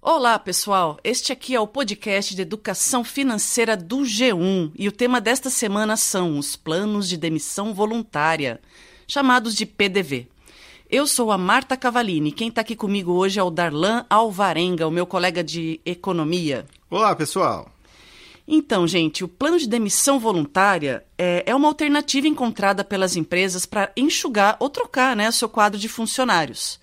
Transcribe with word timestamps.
Olá, 0.00 0.38
pessoal. 0.38 0.98
Este 1.02 1.32
aqui 1.32 1.54
é 1.54 1.60
o 1.60 1.66
podcast 1.66 2.34
de 2.34 2.42
educação 2.42 3.04
financeira 3.04 3.76
do 3.76 3.98
G1 3.98 4.72
e 4.78 4.88
o 4.88 4.92
tema 4.92 5.20
desta 5.20 5.50
semana 5.50 5.96
são 5.96 6.38
os 6.38 6.56
planos 6.56 7.08
de 7.08 7.16
demissão 7.16 7.74
voluntária, 7.74 8.60
chamados 9.06 9.54
de 9.54 9.66
PDV. 9.66 10.26
Eu 10.90 11.06
sou 11.06 11.32
a 11.32 11.38
Marta 11.38 11.76
Cavalini. 11.76 12.32
Quem 12.32 12.48
está 12.48 12.60
aqui 12.60 12.76
comigo 12.76 13.12
hoje 13.12 13.40
é 13.40 13.42
o 13.42 13.50
Darlan 13.50 14.04
Alvarenga, 14.10 14.86
o 14.86 14.90
meu 14.90 15.06
colega 15.06 15.42
de 15.42 15.80
economia. 15.86 16.66
Olá, 16.90 17.14
pessoal. 17.16 17.70
Então, 18.46 18.86
gente, 18.86 19.24
o 19.24 19.28
plano 19.28 19.58
de 19.58 19.68
demissão 19.68 20.18
voluntária 20.18 21.04
é, 21.16 21.44
é 21.46 21.54
uma 21.54 21.68
alternativa 21.68 22.26
encontrada 22.26 22.84
pelas 22.84 23.16
empresas 23.16 23.64
para 23.64 23.92
enxugar 23.96 24.56
ou 24.58 24.68
trocar 24.68 25.16
né, 25.16 25.28
o 25.28 25.32
seu 25.32 25.48
quadro 25.48 25.78
de 25.78 25.88
funcionários. 25.88 26.78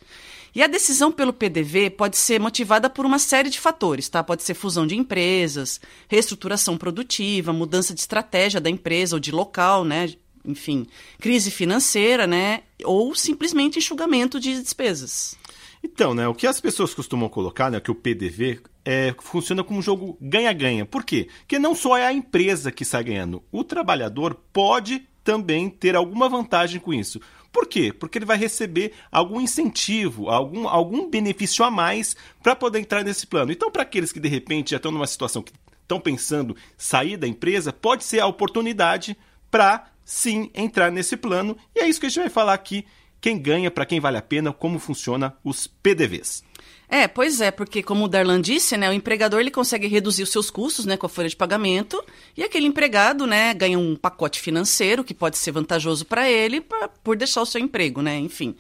E 0.54 0.64
a 0.64 0.68
decisão 0.68 1.12
pelo 1.12 1.34
PDV 1.34 1.92
pode 1.92 2.18
ser 2.18 2.39
motivada 2.39 2.90
por 2.90 3.06
uma 3.06 3.20
série 3.20 3.50
de 3.50 3.60
fatores, 3.60 4.10
tá? 4.10 4.24
Pode 4.24 4.44
ser 4.44 4.54
fusão 4.54 4.88
de 4.88 4.96
empresas, 4.96 5.80
reestruturação 6.07 6.78
produtiva, 6.78 7.54
mudança 7.54 7.94
de 7.94 8.00
estratégia 8.00 8.60
da 8.60 8.70
empresa 8.70 9.16
ou 9.16 9.20
de 9.20 9.32
local, 9.32 9.84
né? 9.84 10.14
Enfim, 10.46 10.88
crise 11.20 11.52
financeira, 11.52 12.26
né? 12.26 12.64
Ou 12.84 13.14
simplesmente 13.14 13.78
enxugamento 13.78 14.40
de 14.40 14.62
despesas. 14.62 15.38
Então, 15.84 16.14
né, 16.14 16.28
o 16.28 16.36
que 16.36 16.46
as 16.46 16.60
pessoas 16.60 16.93
costumam 16.93 17.29
colocar, 17.29 17.71
né, 17.71 17.79
que 17.79 17.92
o 17.92 17.96
PDV 17.96 18.60
é, 18.84 19.16
funciona 19.20 19.64
como 19.64 19.79
um 19.79 19.82
jogo 19.82 20.18
ganha-ganha. 20.20 20.86
Por 20.86 21.04
quê? 21.04 21.29
Porque 21.40 21.57
não 21.57 21.74
só 21.74 21.98
é 21.98 22.06
a 22.06 22.14
empresa 22.14 22.71
que 22.71 22.84
sai 22.84 23.04
ganhando, 23.04 23.42
o 23.52 23.64
trabalhador 23.64 24.36
pode 24.52 25.07
também 25.24 25.70
ter 25.70 25.96
alguma 25.96 26.28
vantagem 26.28 26.79
com 26.79 26.93
isso. 26.93 27.21
Por 27.52 27.68
quê? 27.68 27.92
Porque 27.92 28.18
ele 28.18 28.26
vai 28.26 28.38
receber 28.38 28.94
algum 29.12 29.42
incentivo, 29.42 30.30
algum, 30.30 30.68
algum 30.68 31.10
benefício 31.10 31.66
a 31.66 31.71
mais 31.71 32.16
para 32.44 32.56
poder 32.56 32.80
entrar 32.80 33.04
nesse 33.04 33.26
plano. 33.26 33.52
Então, 33.52 33.72
para 33.72 33.84
aqueles 33.84 34.12
que 34.12 34.20
de 34.20 34.30
repente 34.30 34.72
já 34.72 34.78
estão 34.78 34.92
numa 34.92 35.08
situação 35.08 35.42
que 35.42 35.52
estão 35.82 36.00
pensando 36.00 36.56
sair 36.78 37.18
da 37.18 37.28
empresa, 37.28 37.73
pode 37.73 38.04
ser 38.04 38.20
a 38.20 38.28
oportunidade 38.28 39.18
para 39.50 39.90
sim 40.06 40.52
entrar 40.54 40.92
nesse 40.92 41.18
plano. 41.18 41.58
E 41.76 41.80
é 41.80 41.90
isso 41.90 42.00
que 42.00 42.06
a 42.06 42.10
gente 42.10 42.20
vai 42.20 42.30
falar 42.30 42.54
aqui. 42.54 42.86
Quem 43.20 43.38
ganha, 43.38 43.70
para 43.70 43.86
quem 43.86 44.00
vale 44.00 44.18
a 44.18 44.22
pena, 44.22 44.54
como 44.54 44.80
funciona 44.80 45.36
os 45.44 45.68
PDVs. 45.68 46.44
É, 46.92 47.08
pois 47.08 47.40
é, 47.40 47.52
porque 47.52 47.84
como 47.84 48.06
o 48.06 48.08
Darlan 48.08 48.42
disse, 48.42 48.76
né, 48.76 48.90
o 48.90 48.94
empregador 48.94 49.40
ele 49.40 49.52
consegue 49.52 49.86
reduzir 49.86 50.23
os 50.23 50.32
seus 50.32 50.50
custos, 50.50 50.86
né, 50.86 50.98
com 50.98 51.06
a 51.06 51.09
folha 51.09 51.30
de 51.30 51.36
pagamento, 51.36 52.04
e 52.36 52.44
aquele 52.44 52.66
empregado, 52.66 53.28
né, 53.28 53.54
ganha 53.54 53.78
um 53.78 53.95
pacote 53.95 54.40
financeiro 54.40 55.04
que 55.04 55.14
pode 55.14 55.38
ser 55.38 55.52
vantajoso 55.52 56.04
para 56.04 56.28
ele 56.28 56.60
pra, 56.60 56.88
por 56.88 57.16
deixar 57.16 57.44
o 57.44 57.45
seu 57.45 57.62
emprego, 57.62 58.02
né, 58.02 58.17
enfim. 58.17 58.56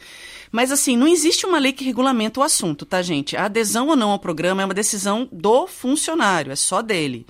Mas 0.51 0.71
assim, 0.71 0.95
não 0.95 1.07
existe 1.07 1.47
uma 1.47 1.57
lei 1.57 1.73
que 1.73 1.83
regulamenta 1.83 2.39
o 2.39 2.43
assunto, 2.43 2.85
tá, 2.85 3.01
gente? 3.01 3.35
A 3.35 3.45
adesão 3.45 3.87
ou 3.87 3.95
não 3.95 4.11
ao 4.11 4.19
programa 4.19 4.61
é 4.61 4.65
uma 4.65 4.75
decisão 4.75 5.27
do 5.31 5.65
funcionário, 5.65 6.51
é 6.51 6.55
só 6.55 6.83
dele. 6.83 7.25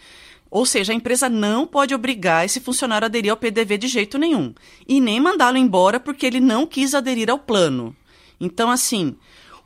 Ou 0.51 0.65
seja, 0.65 0.91
a 0.91 0.95
empresa 0.95 1.29
não 1.29 1.65
pode 1.65 1.95
obrigar 1.95 2.43
esse 2.43 2.59
funcionário 2.59 3.05
a 3.05 3.07
aderir 3.07 3.31
ao 3.31 3.37
PDV 3.37 3.77
de 3.77 3.87
jeito 3.87 4.17
nenhum. 4.17 4.53
E 4.87 4.99
nem 4.99 5.19
mandá-lo 5.19 5.57
embora 5.57 5.99
porque 5.99 6.25
ele 6.25 6.39
não 6.39 6.65
quis 6.65 6.93
aderir 6.93 7.29
ao 7.29 7.37
plano. 7.37 7.95
Então, 8.39 8.71
assim, 8.71 9.15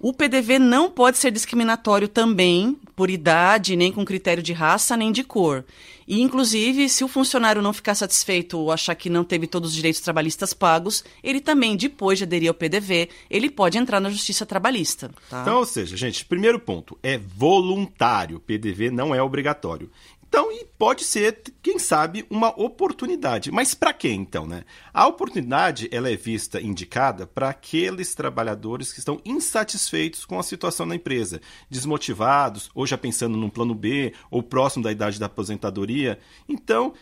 o 0.04 0.12
PDV 0.12 0.60
não 0.60 0.92
pode 0.92 1.18
ser 1.18 1.32
discriminatório 1.32 2.10
também 2.10 2.78
por 2.94 3.10
idade, 3.10 3.78
nem 3.78 3.90
com 3.90 4.04
critério 4.04 4.44
de 4.44 4.52
raça, 4.52 4.98
nem 4.98 5.14
de 5.14 5.24
cor. 5.24 5.64
E, 6.06 6.22
inclusive, 6.22 6.90
se 6.90 7.06
o 7.06 7.08
funcionário 7.08 7.62
não 7.62 7.72
ficar 7.72 7.96
satisfeito 7.96 8.60
ou 8.60 8.70
achar 8.70 8.96
que 8.96 9.10
não 9.10 9.24
teve 9.24 9.48
todos 9.48 9.70
os 9.70 9.76
direitos 9.76 10.02
trabalhistas 10.02 10.54
pagos, 10.54 11.06
ele 11.24 11.40
também, 11.40 11.78
depois 11.78 12.18
de 12.18 12.26
aderir 12.26 12.50
ao 12.50 12.54
PDV, 12.54 13.08
ele 13.30 13.50
pode 13.50 13.78
entrar 13.78 14.02
na 14.02 14.10
justiça 14.10 14.46
trabalhista. 14.46 15.10
Tá? 15.30 15.42
Então, 15.42 15.60
ou 15.60 15.66
seja, 15.66 15.96
gente, 15.96 16.26
primeiro 16.26 16.60
ponto, 16.60 17.00
é 17.02 17.18
voluntário. 17.18 18.42
PDV 18.42 18.92
não 18.92 19.16
é 19.16 19.24
obrigatório. 19.24 19.90
Então, 20.34 20.52
e 20.52 20.66
pode 20.80 21.04
ser, 21.04 21.44
quem 21.62 21.78
sabe, 21.78 22.26
uma 22.28 22.50
oportunidade. 22.60 23.52
Mas 23.52 23.76
para 23.76 23.94
quem, 23.94 24.22
então, 24.22 24.48
né? 24.48 24.64
A 24.92 25.06
oportunidade, 25.06 25.88
ela 25.92 26.10
é 26.10 26.16
vista, 26.16 26.60
indicada, 26.60 27.28
para 27.28 27.50
aqueles 27.50 28.16
trabalhadores 28.16 28.92
que 28.92 28.98
estão 28.98 29.22
insatisfeitos 29.24 30.26
com 30.26 30.40
a 30.40 30.44
situação 30.44 30.88
da 30.88 30.96
empresa, 30.96 31.40
desmotivados, 31.70 32.72
ou 32.74 32.88
já 32.88 32.98
pensando 32.98 33.38
num 33.38 33.48
plano 33.48 33.76
B, 33.76 34.12
ou 34.32 34.42
próximo 34.42 34.84
da 34.84 34.92
idade 34.92 35.20
da 35.20 35.28
aposentadoria. 35.28 36.18
Então, 36.50 36.96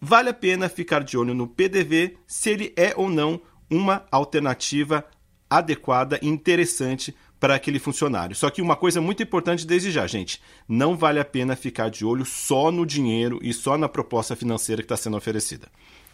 vale 0.00 0.30
a 0.30 0.34
pena 0.34 0.66
ficar 0.66 1.04
de 1.04 1.18
olho 1.18 1.34
no 1.34 1.46
PDV 1.46 2.16
se 2.26 2.48
ele 2.48 2.72
é 2.74 2.94
ou 2.96 3.10
não 3.10 3.42
uma 3.70 4.06
alternativa 4.10 5.04
adequada 5.50 6.18
e 6.22 6.26
interessante 6.26 7.14
para 7.42 7.56
aquele 7.56 7.80
funcionário. 7.80 8.36
Só 8.36 8.48
que 8.50 8.62
uma 8.62 8.76
coisa 8.76 9.00
muito 9.00 9.20
importante 9.20 9.66
desde 9.66 9.90
já, 9.90 10.06
gente, 10.06 10.40
não 10.68 10.96
vale 10.96 11.18
a 11.18 11.24
pena 11.24 11.56
ficar 11.56 11.90
de 11.90 12.04
olho 12.04 12.24
só 12.24 12.70
no 12.70 12.86
dinheiro 12.86 13.40
e 13.42 13.52
só 13.52 13.76
na 13.76 13.88
proposta 13.88 14.36
financeira 14.36 14.80
que 14.80 14.86
está 14.86 14.96
sendo 14.96 15.16
oferecida. 15.16 15.66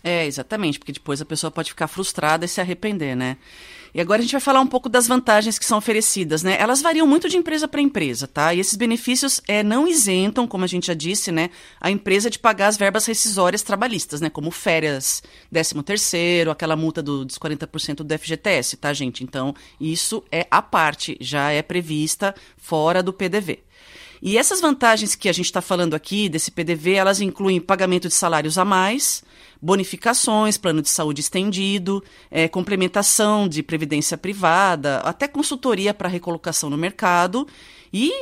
É, 0.02 0.26
exatamente, 0.26 0.78
porque 0.78 0.92
depois 0.92 1.20
a 1.20 1.24
pessoa 1.24 1.50
pode 1.50 1.70
ficar 1.70 1.88
frustrada 1.88 2.44
e 2.44 2.48
se 2.48 2.60
arrepender, 2.60 3.16
né? 3.16 3.36
E 3.94 4.00
agora 4.00 4.20
a 4.20 4.22
gente 4.22 4.32
vai 4.32 4.40
falar 4.40 4.60
um 4.60 4.66
pouco 4.66 4.88
das 4.88 5.08
vantagens 5.08 5.58
que 5.58 5.64
são 5.64 5.78
oferecidas, 5.78 6.42
né? 6.42 6.56
Elas 6.60 6.82
variam 6.82 7.06
muito 7.06 7.28
de 7.28 7.36
empresa 7.36 7.66
para 7.66 7.80
empresa, 7.80 8.28
tá? 8.28 8.52
E 8.52 8.60
esses 8.60 8.76
benefícios 8.76 9.40
é, 9.48 9.62
não 9.62 9.88
isentam, 9.88 10.46
como 10.46 10.64
a 10.64 10.66
gente 10.66 10.86
já 10.86 10.94
disse, 10.94 11.32
né, 11.32 11.50
a 11.80 11.90
empresa 11.90 12.30
de 12.30 12.38
pagar 12.38 12.68
as 12.68 12.76
verbas 12.76 13.06
rescisórias 13.06 13.62
trabalhistas, 13.62 14.20
né? 14.20 14.28
Como 14.30 14.50
férias, 14.50 15.22
13 15.50 15.82
terceiro, 15.82 16.50
aquela 16.50 16.76
multa 16.76 17.02
do, 17.02 17.24
dos 17.24 17.38
40% 17.38 17.96
do 17.96 18.18
FGTS, 18.18 18.76
tá, 18.76 18.92
gente? 18.92 19.24
Então, 19.24 19.54
isso 19.80 20.22
é 20.30 20.46
a 20.50 20.60
parte, 20.60 21.16
já 21.20 21.50
é 21.50 21.62
prevista 21.62 22.34
fora 22.56 23.02
do 23.02 23.12
PDV. 23.12 23.60
E 24.20 24.36
essas 24.36 24.60
vantagens 24.60 25.14
que 25.14 25.28
a 25.28 25.32
gente 25.32 25.46
está 25.46 25.62
falando 25.62 25.94
aqui, 25.94 26.28
desse 26.28 26.50
PDV, 26.50 26.94
elas 26.94 27.20
incluem 27.20 27.60
pagamento 27.60 28.08
de 28.08 28.14
salários 28.14 28.58
a 28.58 28.64
mais, 28.64 29.22
bonificações, 29.60 30.56
plano 30.56 30.82
de 30.82 30.88
saúde 30.88 31.20
estendido, 31.20 32.02
é, 32.30 32.48
complementação 32.48 33.48
de 33.48 33.62
previdência 33.62 34.16
privada, 34.16 34.98
até 34.98 35.26
consultoria 35.26 35.92
para 35.92 36.08
recolocação 36.08 36.70
no 36.70 36.76
mercado 36.76 37.46
e 37.92 38.12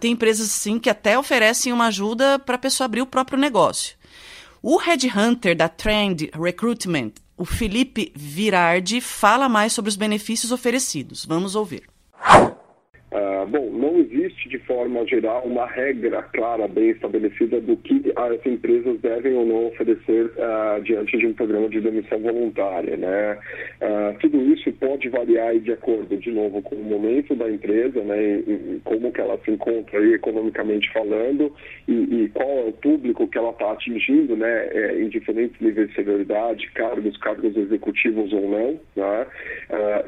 tem 0.00 0.12
empresas 0.12 0.48
assim 0.48 0.78
que 0.78 0.90
até 0.90 1.18
oferecem 1.18 1.72
uma 1.72 1.86
ajuda 1.86 2.38
para 2.38 2.56
a 2.56 2.58
pessoa 2.58 2.86
abrir 2.86 3.02
o 3.02 3.06
próprio 3.06 3.38
negócio. 3.38 3.96
O 4.62 4.76
headhunter 4.76 5.56
da 5.56 5.68
Trend 5.68 6.30
Recruitment, 6.34 7.12
o 7.36 7.44
Felipe 7.44 8.12
Virardi, 8.16 9.00
fala 9.00 9.48
mais 9.48 9.72
sobre 9.72 9.88
os 9.88 9.96
benefícios 9.96 10.50
oferecidos. 10.50 11.24
Vamos 11.24 11.54
ouvir. 11.54 11.88
Uh, 13.18 13.46
bom, 13.46 13.70
não 13.70 13.98
existe 13.98 14.48
de 14.48 14.58
forma 14.60 15.04
geral 15.04 15.42
uma 15.44 15.66
regra 15.66 16.22
clara, 16.22 16.68
bem 16.68 16.90
estabelecida 16.90 17.60
do 17.60 17.76
que 17.76 18.12
as 18.14 18.46
empresas 18.46 19.00
devem 19.00 19.34
ou 19.34 19.44
não 19.44 19.66
oferecer 19.66 20.26
uh, 20.26 20.80
diante 20.82 21.18
de 21.18 21.26
um 21.26 21.32
programa 21.32 21.68
de 21.68 21.80
demissão 21.80 22.20
voluntária. 22.20 22.96
Né? 22.96 23.38
Uh, 23.82 24.18
tudo 24.20 24.40
isso 24.52 24.70
pode 24.74 25.08
variar 25.08 25.58
de 25.58 25.72
acordo, 25.72 26.16
de 26.16 26.30
novo, 26.30 26.62
com 26.62 26.76
o 26.76 26.84
momento 26.84 27.34
da 27.34 27.50
empresa, 27.50 28.00
né, 28.04 28.42
como 28.84 29.10
que 29.10 29.20
ela 29.20 29.38
se 29.44 29.50
encontra 29.50 29.98
aí, 29.98 30.12
economicamente 30.12 30.92
falando 30.92 31.52
e, 31.88 31.92
e, 31.92 32.28
qual 32.28 32.48
é 32.48 32.64
o 32.68 32.72
público 32.72 33.26
que 33.26 33.38
ela 33.38 33.50
está 33.50 33.72
atingindo 33.72 34.36
né, 34.36 34.68
é, 34.70 35.00
em 35.00 35.08
diferentes 35.08 35.58
níveis 35.60 35.88
de 35.88 35.94
severidade, 35.94 36.70
cargos, 36.72 37.16
cargos 37.16 37.56
executivos 37.56 38.32
ou 38.32 38.48
não. 38.48 38.80
Né? 38.94 39.26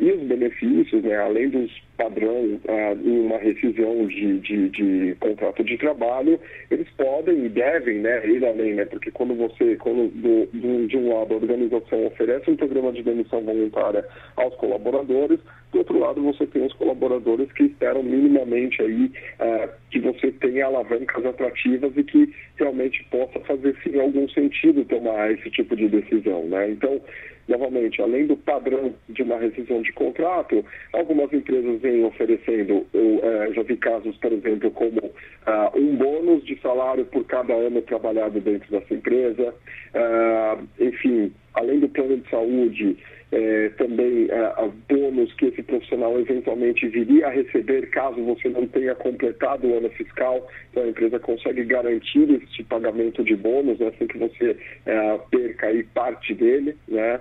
e 0.00 0.12
os 0.12 0.22
benefícios, 0.22 1.02
né, 1.02 1.16
além 1.16 1.48
dos 1.48 1.70
padrão 2.00 2.58
ah, 2.66 2.96
em 3.04 3.20
uma 3.20 3.36
rescisão 3.36 4.06
de, 4.06 4.38
de, 4.40 4.68
de, 4.70 5.16
contrato 5.20 5.62
de 5.62 5.76
trabalho, 5.76 6.40
eles 6.70 6.88
podem 6.96 7.44
e 7.44 7.48
devem 7.50 7.98
né, 7.98 8.26
ir 8.26 8.44
além, 8.44 8.74
né, 8.74 8.86
porque 8.86 9.10
quando 9.10 9.34
você, 9.34 9.76
quando 9.76 10.08
do, 10.08 10.46
do, 10.46 10.86
de 10.86 10.96
um 10.96 11.12
lado 11.12 11.34
a 11.34 11.36
organização 11.36 12.06
oferece 12.06 12.50
um 12.50 12.56
programa 12.56 12.90
de 12.92 13.02
demissão 13.02 13.42
voluntária 13.42 14.02
aos 14.36 14.54
colaboradores, 14.56 15.38
do 15.72 15.78
outro 15.78 15.98
lado 15.98 16.22
você 16.22 16.46
tem 16.46 16.64
os 16.64 16.72
colaboradores 16.74 17.50
que 17.52 17.64
esperam 17.64 18.02
minimamente 18.02 18.82
aí 18.82 19.10
ah, 19.38 19.68
que 19.90 20.00
você 20.00 20.30
tenha 20.32 20.66
alavancas 20.66 21.24
atrativas 21.24 21.92
e 21.96 22.04
que 22.04 22.34
realmente 22.56 23.04
possa 23.10 23.40
fazer 23.40 23.76
sim 23.82 23.98
algum 23.98 24.28
sentido 24.28 24.84
tomar 24.84 25.32
esse 25.32 25.50
tipo 25.50 25.76
de 25.76 25.88
decisão, 25.88 26.44
né? 26.44 26.70
Então, 26.70 27.00
novamente, 27.48 28.00
além 28.00 28.26
do 28.26 28.36
padrão 28.36 28.94
de 29.08 29.22
uma 29.22 29.38
rescisão 29.38 29.82
de 29.82 29.92
contrato, 29.92 30.64
algumas 30.92 31.32
empresas 31.32 31.80
vêm 31.80 32.04
oferecendo, 32.04 32.86
eu 32.94 33.20
é, 33.22 33.52
já 33.52 33.62
vi 33.62 33.76
casos, 33.76 34.16
por 34.18 34.32
exemplo, 34.32 34.70
como 34.70 34.98
uh, 35.00 35.78
um 35.78 35.96
bônus 35.96 36.44
de 36.44 36.58
salário 36.60 37.04
por 37.06 37.24
cada 37.24 37.52
ano 37.52 37.82
trabalhado 37.82 38.40
dentro 38.40 38.70
dessa 38.70 38.94
empresa, 38.94 39.54
uh, 39.94 40.68
enfim, 40.78 41.32
além 41.54 41.80
do 41.80 41.88
plano 41.88 42.16
de 42.16 42.28
saúde, 42.30 42.96
é, 43.32 43.68
também 43.70 44.26
é, 44.28 44.70
bônus 44.88 45.32
que 45.34 45.46
esse 45.46 45.62
profissional 45.62 46.18
eventualmente 46.18 46.88
viria 46.88 47.28
a 47.28 47.30
receber 47.30 47.88
caso 47.90 48.22
você 48.22 48.48
não 48.48 48.66
tenha 48.66 48.94
completado 48.94 49.68
o 49.68 49.76
ano 49.76 49.88
fiscal. 49.90 50.48
Então 50.70 50.82
a 50.82 50.88
empresa 50.88 51.18
consegue 51.20 51.64
garantir 51.64 52.28
esse 52.30 52.62
pagamento 52.64 53.22
de 53.22 53.36
bônus, 53.36 53.78
né, 53.78 53.92
sem 53.98 54.08
que 54.08 54.18
você 54.18 54.56
é, 54.86 55.18
perca 55.30 55.68
aí 55.68 55.84
parte 55.84 56.34
dele, 56.34 56.76
né, 56.88 57.20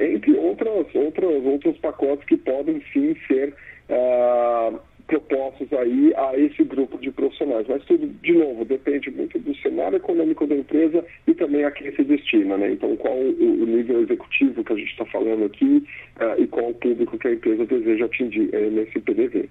entre 0.00 0.32
outras, 0.36 0.86
outras, 0.94 1.44
outros 1.44 1.76
pacotes 1.78 2.24
que 2.26 2.36
podem 2.36 2.82
sim 2.92 3.16
ser 3.26 3.54
uh, 3.88 4.78
propostos 5.06 5.72
aí 5.72 6.12
a 6.16 6.38
esse 6.38 6.62
grupo 6.64 6.98
de 6.98 7.10
profissionais. 7.10 7.66
Mas 7.68 7.84
tudo, 7.84 8.06
de 8.06 8.32
novo, 8.32 8.64
depende 8.64 9.10
muito 9.10 9.38
do 9.38 9.54
cenário 9.56 9.96
econômico 9.96 10.46
da 10.46 10.56
empresa 10.56 11.04
e 11.26 11.34
também 11.34 11.64
a 11.64 11.70
quem 11.70 11.94
se 11.94 12.04
destina, 12.04 12.56
né? 12.56 12.72
Então, 12.72 12.96
qual 12.96 13.16
o, 13.16 13.66
nível 13.66 14.02
executivo 14.02 14.64
que 14.64 14.72
a 14.72 14.76
gente 14.76 14.90
está 14.90 15.04
falando 15.06 15.44
aqui 15.44 15.84
uh, 16.20 16.40
e 16.40 16.46
qual 16.46 16.70
o 16.70 16.74
público 16.74 17.18
que 17.18 17.28
a 17.28 17.32
empresa 17.32 17.66
deseja 17.66 18.06
atingir 18.06 18.48
uh, 18.54 18.70
nesse 18.70 18.98
PDV. 19.00 19.48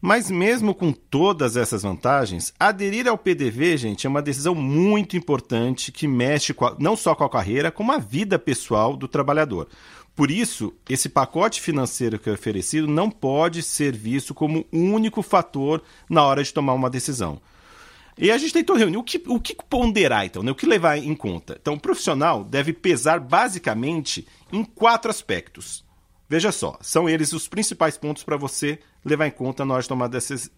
Mas 0.00 0.30
mesmo 0.30 0.76
com 0.76 0.92
todas 0.92 1.56
essas 1.56 1.82
vantagens, 1.82 2.54
aderir 2.58 3.08
ao 3.08 3.18
PDV, 3.18 3.76
gente, 3.76 4.06
é 4.06 4.10
uma 4.10 4.22
decisão 4.22 4.54
muito 4.54 5.16
importante 5.16 5.90
que 5.90 6.06
mexe 6.06 6.54
a, 6.60 6.76
não 6.78 6.94
só 6.94 7.16
com 7.16 7.24
a 7.24 7.28
carreira, 7.30 7.72
como 7.72 7.90
a 7.90 7.98
vida 7.98 8.38
pessoal 8.38 8.96
do 8.96 9.08
trabalhador. 9.08 9.66
Por 10.18 10.32
isso, 10.32 10.74
esse 10.88 11.08
pacote 11.08 11.60
financeiro 11.60 12.18
que 12.18 12.28
é 12.28 12.32
oferecido 12.32 12.88
não 12.88 13.08
pode 13.08 13.62
ser 13.62 13.96
visto 13.96 14.34
como 14.34 14.66
único 14.72 15.22
fator 15.22 15.80
na 16.10 16.24
hora 16.24 16.42
de 16.42 16.52
tomar 16.52 16.72
uma 16.72 16.90
decisão. 16.90 17.40
E 18.18 18.32
a 18.32 18.36
gente 18.36 18.52
tentou 18.52 18.74
reunir 18.74 18.96
o 18.96 19.04
que, 19.04 19.22
o 19.28 19.38
que 19.38 19.54
ponderar, 19.54 20.26
então, 20.26 20.42
né? 20.42 20.50
o 20.50 20.56
que 20.56 20.66
levar 20.66 20.98
em 20.98 21.14
conta. 21.14 21.56
Então, 21.62 21.74
o 21.74 21.80
profissional 21.80 22.42
deve 22.42 22.72
pesar 22.72 23.20
basicamente 23.20 24.26
em 24.52 24.64
quatro 24.64 25.08
aspectos. 25.08 25.84
Veja 26.28 26.50
só, 26.50 26.76
são 26.80 27.08
eles 27.08 27.32
os 27.32 27.46
principais 27.46 27.96
pontos 27.96 28.24
para 28.24 28.36
você 28.36 28.80
levar 29.04 29.28
em 29.28 29.30
conta 29.30 29.64
na 29.64 29.74
hora 29.74 29.82
de 29.84 29.88
tomar 29.88 30.10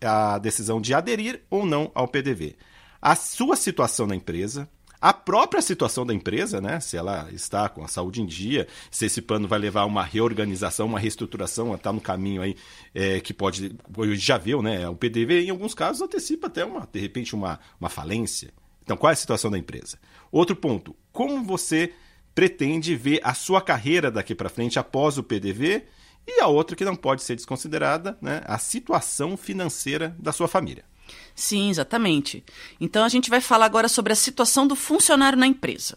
a 0.03 0.39
decisão 0.39 0.81
de 0.81 0.95
aderir 0.95 1.43
ou 1.51 1.67
não 1.67 1.93
ao 1.95 2.09
PDV. 2.09 2.57
A 3.03 3.15
sua 3.15 3.57
situação 3.57 4.07
na 4.07 4.17
empresa, 4.17 4.67
a 5.01 5.15
própria 5.15 5.63
situação 5.63 6.05
da 6.05 6.13
empresa, 6.13 6.61
né? 6.61 6.79
Se 6.79 6.97
ela 6.97 7.29
está 7.33 7.69
com 7.69 7.83
a 7.83 7.89
saúde 7.89 8.21
em 8.21 8.27
dia, 8.27 8.69
se 8.91 9.07
esse 9.07 9.23
plano 9.23 9.49
vai 9.49 9.59
levar 9.59 9.83
a 9.83 9.87
uma 9.87 10.05
reorganização, 10.05 10.87
uma 10.87 10.99
reestruturação, 10.99 11.75
está 11.75 11.91
no 11.93 12.01
caminho 12.01 12.43
aí 12.43 12.55
é, 12.95 13.19
que 13.21 13.33
pode. 13.33 13.75
Já 14.15 14.37
viu, 14.37 14.61
né? 14.61 14.87
O 14.89 14.95
PDV, 14.95 15.45
em 15.45 15.51
alguns 15.51 15.73
casos, 15.73 16.03
antecipa 16.03 16.49
até 16.49 16.65
uma, 16.65 16.87
de 16.93 17.01
repente, 17.01 17.35
uma, 17.35 17.59
uma 17.81 17.89
falência. 17.89 18.53
Então, 18.83 18.97
qual 18.97 19.09
é 19.11 19.15
a 19.15 19.17
situação 19.17 19.51
da 19.51 19.57
empresa? 19.57 19.99
Outro 20.31 20.55
ponto, 20.55 20.95
como 21.13 21.43
você 21.43 21.95
pretende 22.35 22.95
ver 22.95 23.21
a 23.25 23.33
sua 23.33 23.63
carreira 23.63 24.11
daqui 24.11 24.35
para 24.35 24.49
frente 24.51 24.79
após 24.79 25.17
o 25.17 25.23
PDV? 25.23 25.85
E 26.27 26.41
a 26.43 26.47
outra 26.47 26.77
que 26.77 26.85
não 26.85 26.95
pode 26.95 27.23
ser 27.23 27.37
desconsiderada, 27.37 28.19
né? 28.21 28.43
A 28.45 28.59
situação 28.59 29.35
financeira 29.37 30.15
da 30.19 30.31
sua 30.31 30.47
família. 30.47 30.85
Sim, 31.35 31.71
exatamente. 31.71 32.45
Então 32.81 33.05
a 33.05 33.09
gente 33.09 33.31
vai 33.31 33.41
falar 33.41 33.67
agora 33.67 33.89
sobre 33.89 34.13
a 34.13 34.17
situação 34.17 34.67
do 34.67 34.77
funcionário 34.77 35.39
na 35.39 35.47
empresa. 35.47 35.97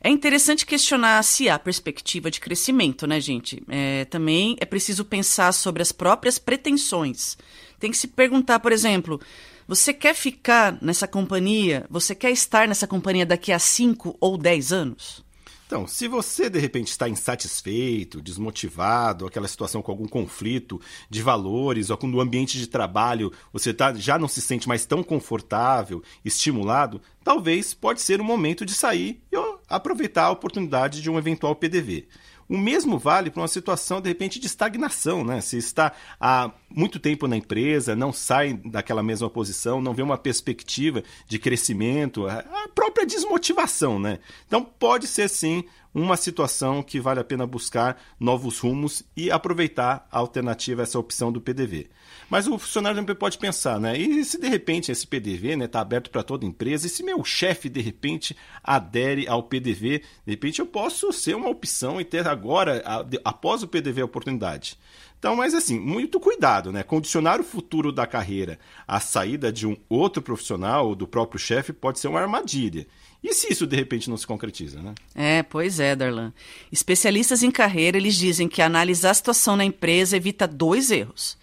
É 0.00 0.08
interessante 0.08 0.64
questionar 0.64 1.22
se 1.24 1.48
há 1.48 1.58
perspectiva 1.58 2.30
de 2.30 2.40
crescimento, 2.40 3.06
né, 3.06 3.20
gente? 3.20 3.62
É, 3.68 4.04
também 4.04 4.56
é 4.60 4.64
preciso 4.64 5.04
pensar 5.04 5.52
sobre 5.52 5.82
as 5.82 5.90
próprias 5.90 6.38
pretensões. 6.38 7.36
Tem 7.80 7.90
que 7.90 7.96
se 7.96 8.06
perguntar, 8.06 8.60
por 8.60 8.70
exemplo, 8.70 9.20
você 9.66 9.92
quer 9.92 10.14
ficar 10.14 10.78
nessa 10.80 11.06
companhia? 11.06 11.84
Você 11.90 12.14
quer 12.14 12.30
estar 12.30 12.68
nessa 12.68 12.86
companhia 12.86 13.26
daqui 13.26 13.52
a 13.52 13.58
5 13.58 14.16
ou 14.20 14.38
10 14.38 14.72
anos? 14.72 15.24
Então, 15.68 15.86
se 15.86 16.08
você 16.08 16.48
de 16.48 16.58
repente 16.58 16.88
está 16.88 17.10
insatisfeito, 17.10 18.22
desmotivado, 18.22 19.26
aquela 19.26 19.46
situação 19.46 19.82
com 19.82 19.92
algum 19.92 20.08
conflito 20.08 20.80
de 21.10 21.20
valores, 21.20 21.90
ou 21.90 21.98
quando 21.98 22.14
no 22.14 22.22
ambiente 22.22 22.56
de 22.56 22.66
trabalho 22.66 23.30
você 23.52 23.74
tá, 23.74 23.92
já 23.92 24.18
não 24.18 24.28
se 24.28 24.40
sente 24.40 24.66
mais 24.66 24.86
tão 24.86 25.02
confortável, 25.02 26.02
estimulado, 26.24 27.02
talvez 27.22 27.74
pode 27.74 28.00
ser 28.00 28.18
o 28.18 28.24
momento 28.24 28.64
de 28.64 28.72
sair 28.72 29.22
e 29.30 29.36
aproveitar 29.68 30.24
a 30.24 30.30
oportunidade 30.30 31.02
de 31.02 31.10
um 31.10 31.18
eventual 31.18 31.54
PDV. 31.54 32.08
O 32.48 32.56
mesmo 32.56 32.98
vale 32.98 33.30
para 33.30 33.42
uma 33.42 33.46
situação, 33.46 34.00
de 34.00 34.08
repente, 34.08 34.40
de 34.40 34.46
estagnação, 34.46 35.22
né? 35.22 35.42
Se 35.42 35.58
está 35.58 35.92
há 36.18 36.50
muito 36.70 36.98
tempo 36.98 37.26
na 37.26 37.36
empresa, 37.36 37.96
não 37.96 38.12
sai 38.12 38.52
daquela 38.52 39.02
mesma 39.02 39.30
posição, 39.30 39.80
não 39.80 39.94
vê 39.94 40.02
uma 40.02 40.18
perspectiva 40.18 41.02
de 41.26 41.38
crescimento, 41.38 42.26
a 42.26 42.68
própria 42.74 43.06
desmotivação, 43.06 43.98
né? 43.98 44.18
Então, 44.46 44.62
pode 44.62 45.06
ser 45.06 45.28
sim 45.28 45.64
uma 45.94 46.16
situação 46.16 46.82
que 46.82 47.00
vale 47.00 47.20
a 47.20 47.24
pena 47.24 47.46
buscar 47.46 48.00
novos 48.20 48.58
rumos 48.58 49.02
e 49.16 49.30
aproveitar 49.30 50.06
a 50.10 50.18
alternativa, 50.18 50.82
essa 50.82 50.98
opção 50.98 51.32
do 51.32 51.40
PDV. 51.40 51.88
Mas 52.28 52.46
o 52.46 52.58
funcionário 52.58 53.00
também 53.00 53.16
pode 53.16 53.38
pensar, 53.38 53.80
né? 53.80 53.96
E 53.96 54.24
se 54.24 54.38
de 54.38 54.48
repente 54.48 54.92
esse 54.92 55.06
PDV 55.06 55.48
está 55.48 55.56
né, 55.56 55.66
tá 55.66 55.80
aberto 55.80 56.10
para 56.10 56.22
toda 56.22 56.44
empresa, 56.44 56.86
e 56.86 56.90
se 56.90 57.02
meu 57.02 57.24
chefe 57.24 57.68
de 57.68 57.80
repente 57.80 58.36
adere 58.62 59.26
ao 59.26 59.42
PDV, 59.42 60.00
de 60.26 60.30
repente 60.30 60.58
eu 60.58 60.66
posso 60.66 61.10
ser 61.12 61.34
uma 61.34 61.48
opção 61.48 62.00
e 62.00 62.04
ter 62.04 62.28
agora, 62.28 62.82
após 63.24 63.62
o 63.62 63.68
PDV, 63.68 64.02
a 64.02 64.04
oportunidade. 64.04 64.78
Então, 65.18 65.34
mas 65.34 65.52
assim, 65.52 65.80
muito 65.80 66.20
cuidado, 66.20 66.70
né? 66.70 66.82
Condicionar 66.84 67.40
o 67.40 67.44
futuro 67.44 67.90
da 67.90 68.06
carreira 68.06 68.58
à 68.86 69.00
saída 69.00 69.52
de 69.52 69.66
um 69.66 69.76
outro 69.88 70.22
profissional 70.22 70.88
ou 70.88 70.94
do 70.94 71.08
próprio 71.08 71.40
chefe 71.40 71.72
pode 71.72 71.98
ser 71.98 72.06
uma 72.06 72.20
armadilha. 72.20 72.86
E 73.22 73.34
se 73.34 73.52
isso 73.52 73.66
de 73.66 73.74
repente 73.74 74.08
não 74.08 74.16
se 74.16 74.26
concretiza, 74.26 74.80
né? 74.80 74.94
É, 75.14 75.42
pois 75.42 75.80
é, 75.80 75.96
Darlan. 75.96 76.32
Especialistas 76.70 77.42
em 77.42 77.50
carreira, 77.50 77.96
eles 77.96 78.14
dizem 78.14 78.48
que 78.48 78.62
analisar 78.62 79.10
a 79.10 79.14
situação 79.14 79.56
na 79.56 79.64
empresa 79.64 80.16
evita 80.16 80.46
dois 80.46 80.90
erros. 80.90 81.36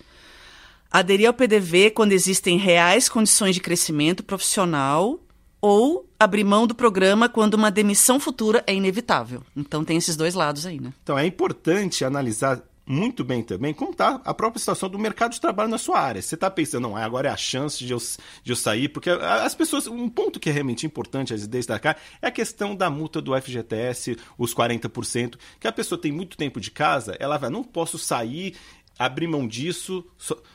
Aderir 0.90 1.28
ao 1.28 1.34
PDV 1.34 1.92
quando 1.92 2.14
existem 2.14 2.58
reais 2.58 3.10
condições 3.10 3.56
de 3.56 3.62
crescimento 3.62 4.24
profissional 4.24 5.20
ou 5.60 6.10
abrir 6.18 6.46
mão 6.46 6.66
do 6.66 6.74
programa 6.74 7.28
quando 7.28 7.56
uma 7.56 7.70
demissão 7.70 8.22
futura 8.22 8.64
é 8.66 8.74
inevitável. 8.74 9.44
Então 9.54 9.84
tem 9.84 9.98
esses 9.98 10.16
dois 10.16 10.34
lados 10.34 10.66
aí, 10.66 10.80
né? 10.80 10.94
Então 11.04 11.20
é 11.20 11.26
importante 11.26 12.06
analisar 12.06 12.64
muito 12.86 13.24
bem 13.24 13.42
também 13.42 13.74
como 13.74 13.92
está 13.92 14.22
a 14.24 14.34
própria 14.34 14.60
situação 14.60 14.88
do 14.88 15.00
mercado 15.00 15.32
de 15.32 15.42
trabalho 15.42 15.70
na 15.70 15.78
sua 15.78 16.00
área. 16.00 16.22
Você 16.22 16.36
está 16.36 16.52
pensando, 16.52 16.84
não, 16.84 16.96
agora 16.96 17.30
é 17.30 17.32
a 17.32 17.38
chance 17.38 17.84
de 17.84 17.92
eu, 17.92 17.98
de 18.44 18.52
eu 18.52 18.56
sair, 18.56 18.90
porque 18.90 19.10
as 19.10 19.56
pessoas. 19.56 19.88
Um 19.88 20.10
ponto 20.10 20.40
que 20.40 20.50
é 20.50 20.54
realmente 20.54 20.86
importante 20.86 21.34
a 21.34 21.38
destacar 21.38 21.98
é 22.22 22.28
a 22.28 22.32
questão 22.32 22.76
da 22.76 22.90
multa 22.90 23.22
do 23.22 23.40
FGTS, 23.40 24.18
os 24.38 24.54
40%, 24.54 25.36
que 25.60 25.68
a 25.68 25.72
pessoa 25.72 26.00
tem 26.00 26.12
muito 26.12 26.38
tempo 26.38 26.60
de 26.60 26.70
casa, 26.70 27.16
ela 27.20 27.38
vai, 27.38 27.50
não 27.50 27.64
posso 27.64 27.98
sair, 27.98 28.56
abrir 28.98 29.28
mão 29.28 29.48
disso, 29.48 30.06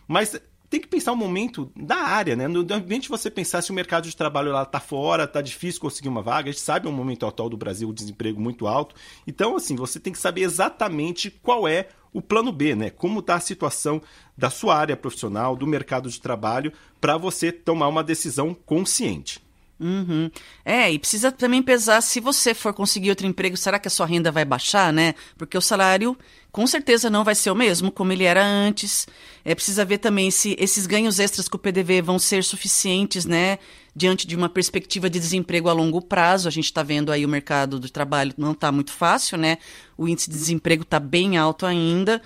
mas 0.06 0.40
tem 0.70 0.80
que 0.80 0.86
pensar 0.86 1.10
o 1.10 1.14
um 1.14 1.18
momento 1.18 1.70
da 1.76 1.96
área, 1.96 2.36
né? 2.36 2.46
No 2.46 2.60
ambiente 2.72 3.08
você 3.08 3.28
pensar 3.28 3.60
se 3.60 3.72
o 3.72 3.74
mercado 3.74 4.08
de 4.08 4.16
trabalho 4.16 4.52
lá 4.52 4.62
está 4.62 4.78
fora, 4.78 5.24
está 5.24 5.42
difícil 5.42 5.80
conseguir 5.80 6.08
uma 6.08 6.22
vaga, 6.22 6.48
a 6.48 6.52
gente 6.52 6.62
sabe 6.62 6.86
o 6.86 6.92
momento 6.92 7.26
atual 7.26 7.50
do 7.50 7.56
Brasil, 7.56 7.88
o 7.88 7.92
desemprego 7.92 8.40
muito 8.40 8.68
alto. 8.68 8.94
Então, 9.26 9.56
assim, 9.56 9.74
você 9.74 9.98
tem 9.98 10.12
que 10.12 10.18
saber 10.18 10.42
exatamente 10.42 11.28
qual 11.28 11.66
é 11.66 11.88
o 12.12 12.22
plano 12.22 12.52
B, 12.52 12.76
né? 12.76 12.88
Como 12.88 13.18
está 13.18 13.34
a 13.34 13.40
situação 13.40 14.00
da 14.38 14.48
sua 14.48 14.76
área 14.76 14.96
profissional, 14.96 15.56
do 15.56 15.66
mercado 15.66 16.08
de 16.08 16.20
trabalho, 16.20 16.72
para 17.00 17.16
você 17.16 17.50
tomar 17.50 17.88
uma 17.88 18.04
decisão 18.04 18.54
consciente. 18.54 19.42
Uhum. 19.80 20.30
É, 20.62 20.92
e 20.92 20.98
precisa 20.98 21.32
também 21.32 21.62
pesar 21.62 22.02
se 22.02 22.20
você 22.20 22.52
for 22.52 22.74
conseguir 22.74 23.08
outro 23.08 23.26
emprego, 23.26 23.56
será 23.56 23.78
que 23.78 23.88
a 23.88 23.90
sua 23.90 24.04
renda 24.04 24.30
vai 24.30 24.44
baixar, 24.44 24.92
né? 24.92 25.14
Porque 25.38 25.56
o 25.56 25.60
salário 25.60 26.16
com 26.52 26.66
certeza 26.66 27.08
não 27.08 27.24
vai 27.24 27.34
ser 27.34 27.50
o 27.50 27.54
mesmo 27.54 27.90
como 27.90 28.12
ele 28.12 28.24
era 28.24 28.44
antes. 28.44 29.08
É 29.42 29.54
precisa 29.54 29.82
ver 29.84 29.98
também 29.98 30.30
se 30.30 30.54
esses 30.58 30.86
ganhos 30.86 31.18
extras 31.18 31.48
com 31.48 31.56
o 31.56 31.60
PDV 31.60 32.02
vão 32.02 32.18
ser 32.18 32.44
suficientes, 32.44 33.24
né? 33.24 33.58
Diante 33.96 34.26
de 34.26 34.36
uma 34.36 34.50
perspectiva 34.50 35.08
de 35.08 35.18
desemprego 35.18 35.70
a 35.70 35.72
longo 35.72 36.02
prazo. 36.02 36.46
A 36.46 36.50
gente 36.50 36.66
está 36.66 36.82
vendo 36.82 37.10
aí 37.10 37.24
o 37.24 37.28
mercado 37.28 37.80
do 37.80 37.88
trabalho 37.88 38.34
não 38.36 38.52
está 38.52 38.70
muito 38.70 38.92
fácil, 38.92 39.38
né? 39.38 39.56
O 39.96 40.06
índice 40.06 40.28
de 40.28 40.36
desemprego 40.36 40.82
está 40.82 41.00
bem 41.00 41.38
alto 41.38 41.64
ainda. 41.64 42.20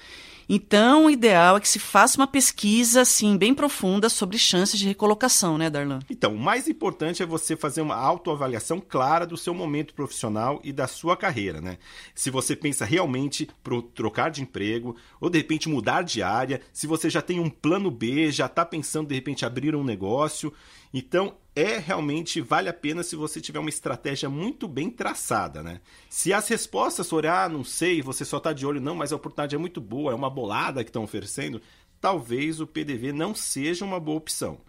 Então, 0.49 1.07
o 1.07 1.11
ideal 1.11 1.57
é 1.57 1.61
que 1.61 1.69
se 1.69 1.79
faça 1.79 2.19
uma 2.19 2.27
pesquisa 2.27 3.01
assim 3.01 3.37
bem 3.37 3.55
profunda 3.55 4.09
sobre 4.09 4.39
chances 4.39 4.79
de 4.79 4.87
recolocação, 4.87 5.57
né, 5.57 5.71
Darlan? 5.71 6.01
Então, 6.11 6.35
o 6.35 6.39
mais 6.39 6.69
importante 6.69 7.23
é 7.23 7.27
você 7.27 7.57
fazer 7.57 7.81
uma 7.81 7.97
autoavaliação 7.97 8.81
clara 8.81 9.27
do 9.27 9.37
seu 9.37 9.55
momento 9.55 9.95
profissional 9.95 10.61
e 10.63 10.73
da 10.73 10.87
sua 10.87 11.17
carreira, 11.17 11.61
né? 11.61 11.79
Se 12.15 12.31
você 12.31 12.55
pensa 12.55 12.85
realmente 12.85 13.49
para 13.63 13.81
trocar 13.95 14.31
de 14.31 14.43
emprego 14.43 14.97
ou 15.21 15.31
de 15.31 15.39
repente 15.39 15.69
mudar 15.69 16.03
de 16.03 16.23
área, 16.23 16.61
se 16.73 16.87
você 16.87 17.09
já 17.09 17.23
tem 17.23 17.41
um 17.41 17.51
plano 17.51 17.91
B, 17.91 18.31
já 18.31 18.47
está 18.47 18.65
pensando 18.65 19.09
de 19.09 19.15
repente 19.15 19.45
abrir 19.45 19.75
um 19.75 19.85
negócio, 19.85 20.53
então 20.97 21.37
é 21.57 21.77
realmente 21.79 22.41
vale 22.41 22.69
a 22.69 22.73
pena 22.73 23.03
se 23.03 23.17
você 23.17 23.41
tiver 23.41 23.59
uma 23.59 23.69
estratégia 23.69 24.29
muito 24.31 24.69
bem 24.69 24.89
traçada, 24.89 25.61
né? 25.61 25.81
Se 26.09 26.33
as 26.33 26.47
respostas 26.47 27.11
forem, 27.11 27.29
ah, 27.29 27.49
não 27.49 27.65
sei, 27.65 28.01
você 28.01 28.25
só 28.25 28.39
está 28.39 28.53
de 28.53 28.65
olho, 28.65 28.81
não, 28.81 28.95
mas 28.95 29.13
a 29.13 29.17
oportunidade 29.17 29.57
é 29.57 29.59
muito 29.59 29.81
boa, 29.81 30.13
é 30.13 30.15
uma 30.15 30.31
bolada 30.31 30.85
que 30.85 30.91
estão 30.91 31.03
oferecendo, 31.03 31.61
talvez 32.01 32.61
o 32.61 32.67
PDV 32.67 33.13
não 33.13 33.35
seja 33.35 33.85
uma 33.85 33.99
boa 33.99 34.19
opção. 34.19 34.61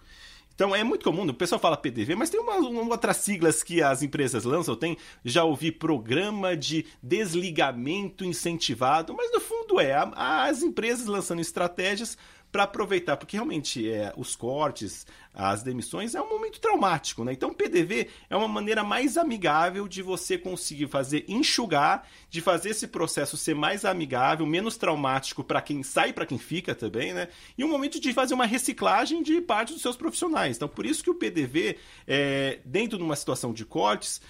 Então 0.56 0.74
é 0.74 0.84
muito 0.84 1.04
comum, 1.04 1.28
o 1.28 1.34
pessoal 1.34 1.60
fala 1.60 1.78
PDV, 1.78 2.16
mas 2.16 2.30
tem 2.30 2.40
uma, 2.40 2.56
uma, 2.56 2.94
outras 2.94 3.18
siglas 3.18 3.62
que 3.62 3.84
as 3.84 4.02
empresas 4.02 4.46
lançam. 4.46 4.76
Tem, 4.76 4.98
já 5.24 5.44
ouvi 5.44 5.72
programa 5.72 6.56
de 6.56 6.86
desligamento 7.04 8.26
incentivado, 8.26 9.14
mas 9.14 9.32
no 9.32 9.42
fundo 9.42 9.80
é 9.80 9.94
as 10.16 10.64
empresas 10.64 11.06
lançando 11.06 11.42
estratégias 11.42 12.18
para 12.56 12.64
aproveitar, 12.64 13.18
porque 13.18 13.36
realmente 13.36 13.92
é, 13.92 14.14
os 14.16 14.34
cortes, 14.34 15.06
as 15.34 15.62
demissões 15.62 16.16
é 16.16 16.22
um 16.22 16.30
momento 16.30 16.58
traumático, 16.62 17.22
né? 17.26 17.34
Então, 17.34 17.50
o 17.50 17.54
PDV 17.54 18.08
é 18.30 18.38
uma 18.38 18.48
maneira 18.48 18.82
mais 18.82 19.18
amigável 19.18 19.90
de 19.90 20.02
você 20.02 20.38
conseguir 20.38 20.88
fazer 20.88 21.26
enxugar, 21.28 22.08
de 22.30 22.40
fazer 22.40 22.70
esse 22.70 22.88
processo 22.88 23.36
ser 23.36 23.56
mais 23.56 23.84
amigável, 23.84 24.46
menos 24.46 24.78
traumático 24.78 25.44
para 25.44 25.62
quem 25.62 25.84
sai 25.84 26.14
para 26.14 26.26
quem 26.26 26.38
fica 26.38 26.74
também, 26.74 27.14
né? 27.14 27.28
E 27.58 27.64
um 27.66 27.68
momento 27.68 28.00
de 28.00 28.14
fazer 28.14 28.34
uma 28.34 28.46
reciclagem 28.46 29.22
de 29.22 29.42
parte 29.42 29.74
dos 29.74 29.82
seus 29.82 29.98
profissionais. 29.98 30.56
Então, 30.56 30.70
por 30.70 30.86
isso 30.86 31.04
que 31.04 31.10
o 31.10 31.16
PDV, 31.16 31.78
é, 32.08 32.60
dentro 32.64 32.98
de 32.98 33.04
uma 33.04 33.18
situação 33.18 33.52
de 33.52 33.66
cortes, 33.66 34.22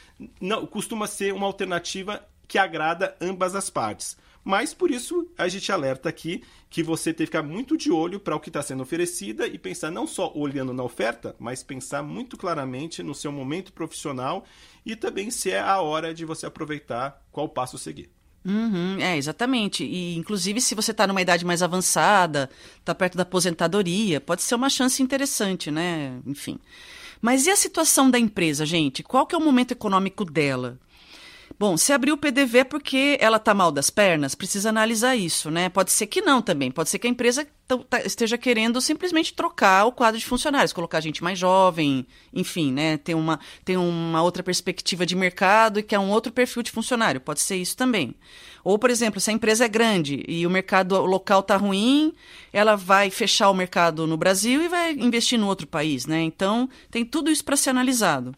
não 0.42 0.66
costuma 0.66 1.06
ser 1.06 1.32
uma 1.32 1.46
alternativa 1.46 2.28
que 2.48 2.58
agrada 2.58 3.16
ambas 3.22 3.54
as 3.54 3.70
partes. 3.70 4.18
Mas 4.46 4.76
por 4.76 4.92
isso 4.92 5.28
a 5.36 5.48
gente 5.48 5.72
alerta 5.72 6.08
aqui 6.08 6.44
que 6.76 6.84
você 6.84 7.14
tem 7.14 7.26
que 7.26 7.28
ficar 7.28 7.42
muito 7.42 7.78
de 7.78 7.90
olho 7.90 8.20
para 8.20 8.36
o 8.36 8.40
que 8.40 8.50
está 8.50 8.62
sendo 8.62 8.84
oferecida 8.84 9.48
e 9.48 9.58
pensar 9.58 9.90
não 9.90 10.06
só 10.06 10.34
olhando 10.36 10.74
na 10.74 10.84
oferta, 10.84 11.34
mas 11.40 11.64
pensar 11.64 12.04
muito 12.04 12.36
claramente 12.36 13.02
no 13.02 13.16
seu 13.16 13.32
momento 13.32 13.72
profissional 13.72 14.44
e 14.86 14.94
também 14.94 15.32
se 15.32 15.52
é 15.52 15.62
a 15.62 15.80
hora 15.80 16.14
de 16.14 16.26
você 16.26 16.46
aproveitar 16.46 17.26
qual 17.32 17.48
passo 17.48 17.78
seguir. 17.78 18.10
Uhum, 18.44 19.00
é, 19.00 19.16
exatamente. 19.16 19.86
E, 19.86 20.18
inclusive, 20.18 20.60
se 20.60 20.76
você 20.76 20.92
está 20.92 21.08
numa 21.08 21.22
idade 21.22 21.46
mais 21.46 21.64
avançada, 21.64 22.50
está 22.78 22.94
perto 22.94 23.16
da 23.16 23.24
aposentadoria, 23.24 24.20
pode 24.20 24.42
ser 24.42 24.56
uma 24.56 24.70
chance 24.70 25.02
interessante, 25.02 25.72
né? 25.72 26.20
Enfim. 26.26 26.60
Mas 27.22 27.46
e 27.46 27.52
a 27.52 27.56
situação 27.56 28.12
da 28.12 28.20
empresa, 28.20 28.66
gente? 28.66 29.02
Qual 29.02 29.26
que 29.26 29.34
é 29.34 29.38
o 29.38 29.42
momento 29.42 29.72
econômico 29.72 30.26
dela? 30.26 30.78
Bom, 31.58 31.78
se 31.78 31.94
abriu 31.94 32.16
o 32.16 32.18
PDV 32.18 32.60
é 32.60 32.64
porque 32.66 33.18
ela 33.22 33.38
está 33.38 33.54
mal 33.54 33.72
das 33.72 33.90
pernas, 33.90 34.36
precisa 34.36 34.68
analisar 34.68 35.16
isso, 35.16 35.50
né? 35.50 35.70
Pode 35.70 35.90
ser 35.90 36.06
que 36.08 36.22
não 36.22 36.42
também. 36.42 36.70
Pode 36.70 36.90
ser 36.90 37.00
que 37.00 37.08
a 37.08 37.10
empresa 37.10 37.48
tá, 37.66 38.02
esteja 38.04 38.38
querendo 38.38 38.82
simplesmente 38.82 39.34
trocar 39.34 39.86
o 39.86 39.92
quadro 39.94 40.20
de 40.20 40.26
funcionários, 40.26 40.74
colocar 40.74 41.00
gente 41.00 41.24
mais 41.24 41.40
jovem, 41.40 42.06
enfim, 42.34 42.74
né? 42.74 42.98
Ter 42.98 43.16
uma, 43.16 43.40
ter 43.64 43.78
uma 43.78 44.22
outra 44.22 44.44
perspectiva 44.44 45.06
de 45.06 45.16
mercado 45.16 45.80
e 45.80 45.84
que 45.84 45.96
é 45.96 46.00
um 46.00 46.10
outro 46.10 46.34
perfil 46.34 46.62
de 46.62 46.72
funcionário. 46.72 47.22
Pode 47.22 47.40
ser 47.40 47.56
isso 47.56 47.78
também. 47.78 48.14
Ou, 48.62 48.78
por 48.78 48.90
exemplo, 48.90 49.22
se 49.22 49.30
a 49.30 49.34
empresa 49.34 49.64
é 49.64 49.70
grande 49.70 50.26
e 50.28 50.46
o 50.46 50.50
mercado 50.50 51.00
local 51.06 51.40
está 51.40 51.56
ruim, 51.56 52.14
ela 52.52 52.76
vai 52.76 53.10
fechar 53.10 53.50
o 53.50 53.54
mercado 53.54 54.06
no 54.06 54.18
Brasil 54.18 54.62
e 54.62 54.68
vai 54.68 54.92
investir 54.92 55.40
no 55.40 55.48
outro 55.48 55.68
país, 55.68 56.06
né? 56.06 56.22
Então, 56.22 56.70
tem 56.92 57.06
tudo 57.06 57.32
isso 57.32 57.46
para 57.46 57.56
ser 57.56 57.70
analisado. 57.70 58.36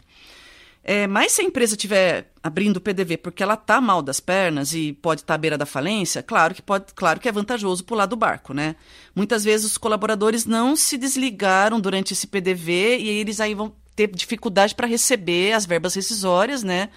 É, 0.89 1.05
mas 1.05 1.33
se 1.33 1.41
a 1.41 1.43
empresa 1.43 1.75
estiver 1.75 2.31
abrindo 2.41 2.77
o 2.77 2.81
PDV 2.81 3.17
porque 3.17 3.43
ela 3.43 3.55
está 3.55 3.81
mal 3.81 4.01
das 4.01 4.21
pernas 4.21 4.73
e 4.73 4.93
pode 4.93 5.19
estar 5.19 5.33
tá 5.33 5.35
à 5.35 5.37
beira 5.37 5.57
da 5.57 5.65
falência, 5.65 6.23
claro 6.23 6.55
que, 6.55 6.61
pode, 6.61 6.93
claro 6.95 7.19
que 7.19 7.27
é 7.27 7.31
vantajoso 7.31 7.83
pular 7.83 8.05
do 8.05 8.15
barco, 8.15 8.53
né? 8.53 8.77
Muitas 9.13 9.43
vezes 9.43 9.65
os 9.65 9.77
colaboradores 9.77 10.45
não 10.45 10.77
se 10.77 10.97
desligaram 10.97 11.77
durante 11.77 12.13
esse 12.13 12.25
PDV 12.25 12.99
e 12.99 13.09
eles 13.09 13.41
aí 13.41 13.53
vão 13.53 13.75
ter 13.97 14.07
dificuldade 14.07 14.73
para 14.73 14.87
receber 14.87 15.51
as 15.51 15.65
verbas 15.65 15.93
rescisórias, 15.93 16.63
né? 16.63 16.87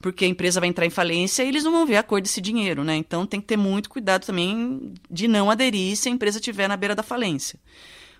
Porque 0.00 0.24
a 0.24 0.28
empresa 0.28 0.58
vai 0.58 0.68
entrar 0.68 0.84
em 0.84 0.90
falência 0.90 1.44
e 1.44 1.48
eles 1.48 1.62
não 1.62 1.70
vão 1.70 1.86
ver 1.86 1.98
a 1.98 2.02
cor 2.02 2.20
desse 2.20 2.40
dinheiro, 2.40 2.82
né? 2.82 2.96
Então 2.96 3.24
tem 3.24 3.40
que 3.40 3.46
ter 3.46 3.56
muito 3.56 3.88
cuidado 3.88 4.26
também 4.26 4.92
de 5.08 5.28
não 5.28 5.52
aderir 5.52 5.96
se 5.96 6.08
a 6.08 6.12
empresa 6.12 6.38
estiver 6.38 6.66
na 6.66 6.76
beira 6.76 6.96
da 6.96 7.02
falência. 7.04 7.60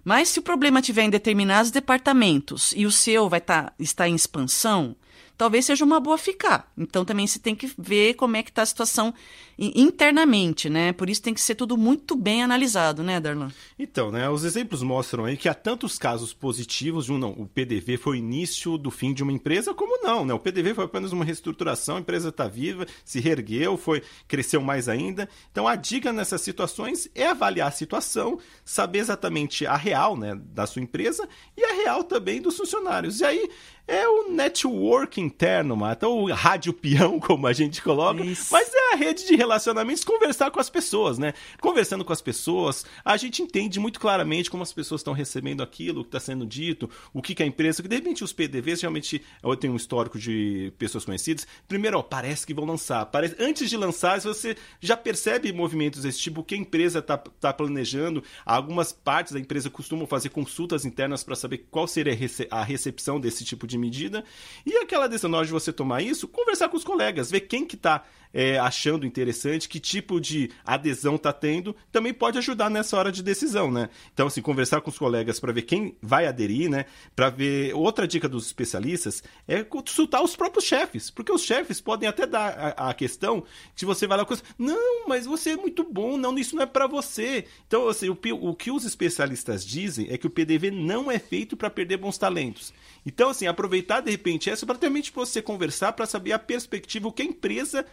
Mas 0.05 0.29
se 0.29 0.39
o 0.39 0.43
problema 0.43 0.79
estiver 0.79 1.03
em 1.03 1.11
determinados 1.11 1.73
departamentos 1.73 2.73
e 2.77 2.87
o 2.87 2.93
seu 2.93 3.29
vai 3.29 3.41
tá, 3.41 3.73
estar 3.77 4.09
em 4.09 4.15
expansão, 4.15 4.95
talvez 5.37 5.65
seja 5.65 5.85
uma 5.85 6.01
boa 6.01 6.19
ficar. 6.19 6.71
Então 6.77 7.05
também 7.05 7.27
se 7.27 7.39
tem 7.39 7.55
que 7.55 7.71
ver 7.79 8.15
como 8.15 8.37
é 8.37 8.43
que 8.43 8.51
está 8.51 8.63
a 8.63 8.67
situação 8.67 9.15
internamente, 9.59 10.69
né? 10.69 10.93
Por 10.93 11.09
isso 11.09 11.23
tem 11.23 11.33
que 11.33 11.41
ser 11.41 11.55
tudo 11.55 11.77
muito 11.77 12.15
bem 12.15 12.43
analisado, 12.43 13.03
né, 13.03 13.19
Darlan? 13.19 13.51
Então, 13.79 14.11
né, 14.11 14.29
os 14.29 14.45
exemplos 14.45 14.83
mostram 14.83 15.25
aí 15.25 15.37
que 15.37 15.49
há 15.49 15.55
tantos 15.55 15.99
casos 15.99 16.33
positivos 16.33 17.07
de 17.07 17.13
um 17.13 17.19
não, 17.19 17.31
o 17.31 17.47
PDV 17.47 17.97
foi 17.97 18.13
o 18.13 18.19
início 18.19 18.77
do 18.77 18.91
fim 18.91 19.15
de 19.15 19.23
uma 19.23 19.33
empresa, 19.33 19.73
como 19.73 20.03
não, 20.03 20.25
né? 20.25 20.35
O 20.35 20.39
PDV 20.39 20.75
foi 20.75 20.85
apenas 20.85 21.13
uma 21.13 21.25
reestruturação, 21.25 21.97
a 21.97 22.01
empresa 22.01 22.29
está 22.29 22.47
viva, 22.47 22.87
se 23.05 23.21
reergueu, 23.21 23.77
foi 23.77 24.03
cresceu 24.29 24.61
mais 24.61 24.89
ainda. 24.89 25.29
Então 25.51 25.67
a 25.67 25.75
dica 25.75 26.13
nessas 26.13 26.43
situações 26.43 27.09
é 27.15 27.27
avaliar 27.27 27.69
a 27.69 27.73
situação, 27.73 28.39
saber 28.65 28.99
exatamente 28.99 29.67
a 29.67 29.77
real, 29.77 30.17
né, 30.17 30.39
da 30.53 30.67
sua 30.67 30.83
empresa 30.83 31.27
e 31.57 31.65
a 31.65 31.73
real 31.83 32.05
também 32.05 32.43
dos 32.43 32.57
funcionários. 32.57 33.21
E 33.21 33.25
aí 33.25 33.49
é 33.89 34.07
o 34.09 34.31
network 34.31 35.21
interno, 35.21 35.77
mata, 35.77 36.09
o 36.09 36.33
rádio 36.33 36.73
peão, 36.73 37.21
como 37.21 37.47
a 37.47 37.53
gente 37.53 37.81
coloca, 37.83 38.25
Isso. 38.25 38.53
mas 38.53 38.69
é 38.75 38.95
a 38.95 38.97
rede 38.97 39.27
de 39.27 39.37
relacionamentos, 39.47 40.05
conversar 40.05 40.51
com 40.51 40.61
as 40.61 40.69
pessoas, 40.69 41.19
né? 41.19 41.33
Conversando 41.61 42.05
com 42.05 42.13
as 42.13 42.21
pessoas, 42.21 42.85
a 43.05 43.17
gente 43.17 43.43
entende 43.43 43.79
muito 43.79 44.01
claramente 44.01 44.51
como 44.51 44.63
as 44.63 44.73
pessoas 44.73 45.01
estão 45.01 45.13
recebendo 45.13 45.63
aquilo 45.63 46.03
que 46.03 46.09
está 46.09 46.21
sendo 46.21 46.45
dito, 46.45 46.91
o 47.13 47.23
que, 47.23 47.35
que 47.35 47.43
a 47.43 47.47
empresa, 47.47 47.83
que 47.83 47.89
de 47.89 47.97
repente 47.97 48.25
os 48.25 48.33
PDVs 48.33 48.81
realmente 48.81 49.23
eu 49.43 49.57
tenho 49.57 49.73
um 49.73 49.77
histórico 49.77 50.19
de 50.19 50.73
pessoas 50.79 51.05
conhecidas. 51.05 51.47
Primeiro, 51.69 51.99
ó, 51.99 52.03
parece 52.03 52.47
que 52.47 52.55
vão 52.55 52.65
lançar. 52.65 53.07
Parece, 53.07 53.37
antes 53.39 53.71
de 53.71 53.77
lançar, 53.77 54.21
você 54.21 54.57
já 54.81 54.97
percebe 54.97 55.53
movimentos 55.53 56.03
desse 56.03 56.19
tipo, 56.19 56.41
o 56.41 56.45
que 56.45 56.55
a 56.55 56.59
empresa 56.59 56.99
está 56.99 57.17
tá 57.17 57.53
planejando. 57.53 58.23
Algumas 58.45 58.93
partes 58.93 59.33
da 59.33 59.41
empresa 59.41 59.71
costumam 59.71 60.07
fazer 60.07 60.31
consultas 60.31 60.85
internas 60.85 61.23
para 61.23 61.37
saber 61.37 61.67
qual 61.71 61.87
seria 61.87 62.17
a 62.51 62.65
recepção 62.65 63.21
desse 63.21 63.45
tipo 63.45 63.67
de 63.67 63.79
medida. 63.79 64.25
E 64.65 64.77
aquela 64.77 65.07
decisão, 65.07 65.27
de 65.45 65.53
você 65.53 65.73
tomar 65.73 66.03
isso, 66.03 66.29
conversar 66.29 66.69
com 66.69 66.77
os 66.77 66.85
colegas, 66.85 67.31
ver 67.31 67.41
quem 67.41 67.65
que 67.65 67.77
está 67.77 68.05
é, 68.37 68.59
achando 68.59 69.07
interessante, 69.07 69.67
que 69.67 69.81
tipo 69.81 70.21
de 70.21 70.51
adesão 70.63 71.15
está 71.15 71.33
tendo, 71.33 71.75
também 71.91 72.13
pode 72.13 72.37
ajudar 72.37 72.69
nessa 72.69 72.95
hora 72.95 73.11
de 73.11 73.23
decisão, 73.23 73.71
né? 73.71 73.89
Então, 74.13 74.27
assim, 74.27 74.43
conversar 74.43 74.83
com 74.83 74.91
os 74.91 74.99
colegas 74.99 75.41
para 75.41 75.55
ver 75.55 75.63
quem 75.63 75.97
vai 76.03 76.27
aderir, 76.27 76.69
né? 76.69 76.85
Para 77.15 77.31
ver. 77.31 77.75
Outra 77.75 78.07
dica 78.07 78.29
dos 78.29 78.45
especialistas 78.45 79.23
é 79.49 79.65
consultar 79.65 80.23
os 80.23 80.37
próprios 80.37 80.67
chefes, 80.67 81.11
porque 81.11 81.33
os 81.33 81.41
chefes 81.41 81.81
podem 81.81 82.07
até 82.07 82.27
dar 82.27 82.75
a, 82.77 82.91
a 82.91 82.95
questão 82.95 83.43
que 83.75 83.87
você 83.87 84.07
vai 84.07 84.19
lá 84.19 84.27
com. 84.27 84.35
Não, 84.59 85.09
mas 85.09 85.25
você 85.25 85.53
é 85.53 85.57
muito 85.57 85.83
bom, 85.83 86.19
não, 86.19 86.39
isso 86.39 86.55
não 86.55 86.63
é 86.63 86.67
para 86.67 86.87
você. 86.87 87.47
Então, 87.67 87.89
assim, 87.89 88.11
o, 88.11 88.19
o 88.43 88.55
que 88.55 88.71
os 88.71 88.85
especialistas 88.85 89.65
dizem 89.65 90.09
é 90.11 90.19
que 90.19 90.27
o 90.27 90.31
PDV 90.31 90.71
não 90.71 91.11
é 91.11 91.19
feito 91.19 91.57
para 91.57 91.71
perder 91.71 91.97
bons 91.97 92.19
talentos. 92.19 92.75
Então, 93.07 93.31
assim, 93.31 93.47
aproveitar 93.47 94.03
de 94.03 94.11
repente 94.11 94.51
essa 94.51 94.67
para 94.67 94.77
realmente 94.79 95.11
você 95.11 95.41
conversar 95.41 95.93
para 95.93 96.05
saber 96.05 96.33
a 96.33 96.39
perspectiva, 96.39 97.09
o 97.09 97.13
que 97.13 97.23
a 97.23 97.25
empresa 97.25 97.87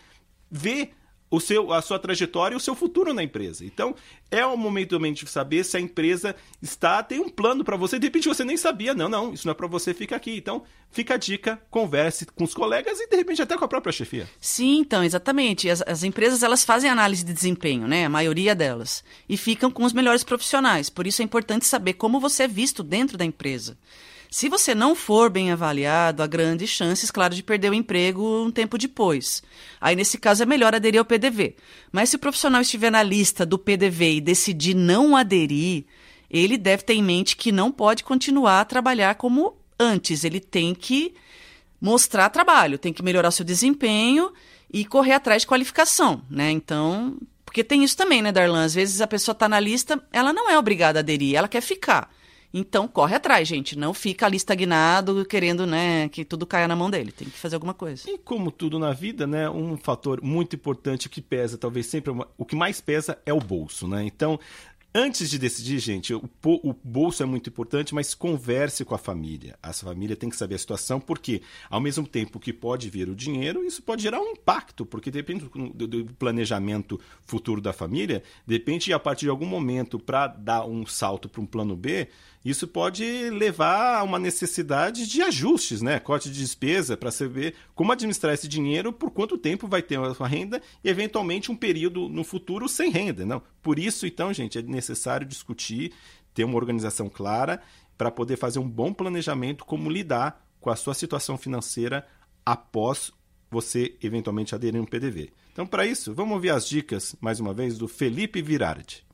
vê 0.54 0.92
o 1.32 1.40
seu, 1.40 1.74
a 1.74 1.82
sua 1.82 1.98
trajetória 1.98 2.54
e 2.54 2.58
o 2.58 2.60
seu 2.60 2.76
futuro 2.76 3.12
na 3.12 3.24
empresa. 3.24 3.66
Então, 3.66 3.96
é 4.30 4.46
o 4.46 4.56
momento 4.56 4.92
também 4.92 5.12
de 5.12 5.28
saber 5.28 5.64
se 5.64 5.76
a 5.76 5.80
empresa 5.80 6.36
está 6.62 7.02
tem 7.02 7.20
um 7.20 7.28
plano 7.28 7.64
para 7.64 7.76
você. 7.76 7.98
De 7.98 8.06
repente 8.06 8.28
você 8.28 8.44
nem 8.46 8.56
sabia, 8.56 8.94
não, 8.94 9.10
não, 9.10 9.34
isso 9.34 9.48
não 9.48 9.52
é 9.52 9.56
para 9.56 9.66
você, 9.66 9.96
fica 9.96 10.16
aqui. 10.16 10.38
Então, 10.38 10.62
fica 10.92 11.16
a 11.16 11.18
dica, 11.18 11.60
converse 11.72 12.28
com 12.28 12.44
os 12.44 12.54
colegas 12.54 13.00
e 13.00 13.08
de 13.08 13.16
repente 13.16 13.42
até 13.42 13.58
com 13.58 13.66
a 13.66 13.68
própria 13.68 13.92
chefia. 13.92 14.30
Sim, 14.40 14.78
então, 14.78 15.04
exatamente. 15.04 15.68
As, 15.68 15.82
as 15.88 16.04
empresas 16.04 16.44
elas 16.44 16.64
fazem 16.64 16.88
análise 16.88 17.26
de 17.26 17.34
desempenho, 17.34 17.88
né? 17.88 18.06
A 18.06 18.10
maioria 18.10 18.54
delas 18.54 19.04
e 19.28 19.36
ficam 19.36 19.72
com 19.72 19.84
os 19.86 19.94
melhores 19.94 20.24
profissionais. 20.24 20.88
Por 20.88 21.08
isso 21.08 21.24
é 21.24 21.26
importante 21.26 21.66
saber 21.66 21.94
como 21.94 22.20
você 22.20 22.44
é 22.44 22.48
visto 22.48 22.84
dentro 22.84 23.18
da 23.18 23.26
empresa. 23.26 23.76
Se 24.34 24.50
você 24.50 24.74
não 24.74 24.96
for 24.96 25.30
bem 25.30 25.52
avaliado, 25.52 26.24
há 26.24 26.26
grandes 26.26 26.68
chances, 26.68 27.12
claro, 27.12 27.36
de 27.36 27.44
perder 27.44 27.70
o 27.70 27.74
emprego 27.76 28.44
um 28.44 28.50
tempo 28.50 28.80
depois. 28.80 29.44
Aí, 29.80 29.96
nesse 29.96 30.18
caso, 30.18 30.42
é 30.42 30.46
melhor 30.48 30.74
aderir 30.74 30.98
ao 30.98 31.06
PDV. 31.06 31.56
Mas 31.92 32.10
se 32.10 32.16
o 32.16 32.20
profissional 32.20 32.60
estiver 32.60 32.92
na 32.92 33.04
lista 33.04 33.46
do 33.46 33.60
PDV 33.60 34.16
e 34.16 34.22
decidir 34.22 34.74
não 34.74 35.16
aderir, 35.16 35.86
ele 36.32 36.58
deve 36.58 36.82
ter 36.82 36.96
em 36.96 37.04
mente 37.04 37.38
que 37.38 37.52
não 37.52 37.72
pode 37.72 38.04
continuar 38.04 38.62
a 38.62 38.66
trabalhar 38.66 39.14
como 39.14 39.56
antes. 39.80 40.24
Ele 40.24 40.40
tem 40.40 40.74
que 40.74 41.14
mostrar 41.80 42.28
trabalho, 42.32 42.80
tem 42.80 42.92
que 42.92 43.04
melhorar 43.04 43.30
seu 43.30 43.46
desempenho 43.46 44.34
e 44.74 44.84
correr 44.84 45.14
atrás 45.14 45.44
de 45.44 45.48
qualificação, 45.48 46.24
né? 46.28 46.50
Então, 46.50 47.20
porque 47.46 47.64
tem 47.64 47.84
isso 47.84 47.96
também, 47.96 48.24
né, 48.24 48.32
Darlan? 48.32 48.64
Às 48.64 48.74
vezes 48.74 49.00
a 49.00 49.06
pessoa 49.06 49.34
está 49.34 49.48
na 49.48 49.60
lista, 49.60 50.04
ela 50.12 50.34
não 50.34 50.50
é 50.50 50.58
obrigada 50.58 50.98
a 50.98 51.02
aderir, 51.02 51.36
ela 51.36 51.48
quer 51.48 51.62
ficar. 51.62 52.10
Então, 52.54 52.88
corre 52.88 53.16
atrás, 53.16 53.48
gente. 53.48 53.78
Não 53.78 53.94
fica 53.94 54.28
ali 54.28 54.38
estagnado, 54.38 55.26
querendo, 55.26 55.66
né, 55.66 56.08
que 56.10 56.24
tudo 56.24 56.46
caia 56.46 56.68
na 56.68 56.76
mão 56.76 56.90
dele. 56.90 57.12
Tem 57.12 57.28
que 57.28 57.38
fazer 57.38 57.56
alguma 57.56 57.74
coisa. 57.74 58.08
E 58.08 58.18
como 58.18 58.52
tudo 58.52 58.78
na 58.78 58.94
vida, 58.94 59.26
né, 59.26 59.50
um 59.50 59.76
fator 59.76 60.22
muito 60.22 60.56
importante 60.56 61.10
que 61.10 61.22
pesa, 61.22 61.58
talvez 61.58 61.88
sempre, 61.88 62.14
o 62.38 62.46
que 62.46 62.56
mais 62.56 62.80
pesa 62.80 63.18
é 63.26 63.34
o 63.34 63.40
bolso, 63.40 63.88
né? 63.88 64.04
Então, 64.04 64.40
Antes 64.96 65.28
de 65.28 65.40
decidir, 65.40 65.80
gente, 65.80 66.14
o, 66.14 66.30
o, 66.44 66.72
bolso 66.84 67.24
é 67.24 67.26
muito 67.26 67.50
importante, 67.50 67.96
mas 67.96 68.14
converse 68.14 68.86
com 68.86 68.94
a 68.94 68.98
família. 69.00 69.58
A 69.60 69.74
família 69.74 70.16
tem 70.16 70.30
que 70.30 70.36
saber 70.36 70.54
a 70.54 70.60
situação, 70.60 71.00
porque 71.00 71.42
ao 71.68 71.82
mesmo 71.82 72.06
tempo 72.06 72.40
que 72.40 72.54
pode 72.54 72.92
vir 72.92 73.10
o 73.10 73.16
dinheiro, 73.16 73.66
isso 73.66 73.82
pode 73.82 74.04
gerar 74.04 74.22
um 74.22 74.34
impacto, 74.34 74.86
porque 74.86 75.10
depende 75.10 75.50
do, 75.74 75.88
do 75.88 76.06
planejamento 76.14 77.00
futuro 77.26 77.60
da 77.60 77.74
família, 77.74 78.22
depende 78.46 78.94
a 78.94 79.00
partir 79.00 79.26
de 79.26 79.32
algum 79.32 79.48
momento 79.48 79.98
para 79.98 80.28
dar 80.28 80.64
um 80.66 80.86
salto 80.86 81.28
para 81.28 81.42
um 81.42 81.46
plano 81.48 81.76
B, 81.76 82.08
isso 82.44 82.68
pode 82.68 83.30
levar 83.30 84.00
a 84.00 84.04
uma 84.04 84.20
necessidade 84.20 85.08
de 85.08 85.22
ajustes, 85.22 85.82
né? 85.82 86.00
Corte 86.00 86.30
de 86.30 86.40
despesa 86.40 86.98
para 86.98 87.10
saber 87.10 87.56
como 87.74 87.92
administrar 87.92 88.34
esse 88.34 88.48
dinheiro, 88.48 88.92
por 88.92 89.12
quanto 89.12 89.38
tempo 89.38 89.68
vai 89.68 89.82
ter 89.82 89.98
a 89.98 90.14
sua 90.14 90.28
renda 90.28 90.62
e 90.84 90.90
eventualmente 90.90 91.52
um 91.52 91.56
período 91.56 92.10
no 92.10 92.24
futuro 92.24 92.68
sem 92.68 92.92
renda, 92.92 93.26
não? 93.26 93.42
Por 93.62 93.80
isso, 93.80 94.06
então, 94.06 94.34
gente, 94.34 94.60
é 94.60 94.62
necessário 94.62 95.26
discutir, 95.26 95.94
ter 96.34 96.44
uma 96.44 96.58
organização 96.58 97.08
clara 97.08 97.62
para 97.98 98.12
poder 98.12 98.36
fazer 98.36 98.60
um 98.60 98.70
bom 98.70 98.92
planejamento 98.94 99.64
como 99.64 99.90
lidar 99.90 100.46
com 100.60 100.70
a 100.70 100.76
sua 100.76 100.94
situação 100.94 101.38
financeira 101.38 102.06
após 102.46 103.12
você 103.50 103.96
eventualmente 104.02 104.54
aderir 104.54 104.82
um 104.82 104.86
PDV. 104.86 105.32
Então, 105.54 105.66
para 105.66 105.86
isso, 105.86 106.14
vamos 106.14 106.34
ouvir 106.34 106.50
as 106.50 106.68
dicas, 106.68 107.16
mais 107.22 107.40
uma 107.40 107.54
vez, 107.54 107.78
do 107.78 107.88
Felipe 107.88 108.42
Virardi. 108.42 109.06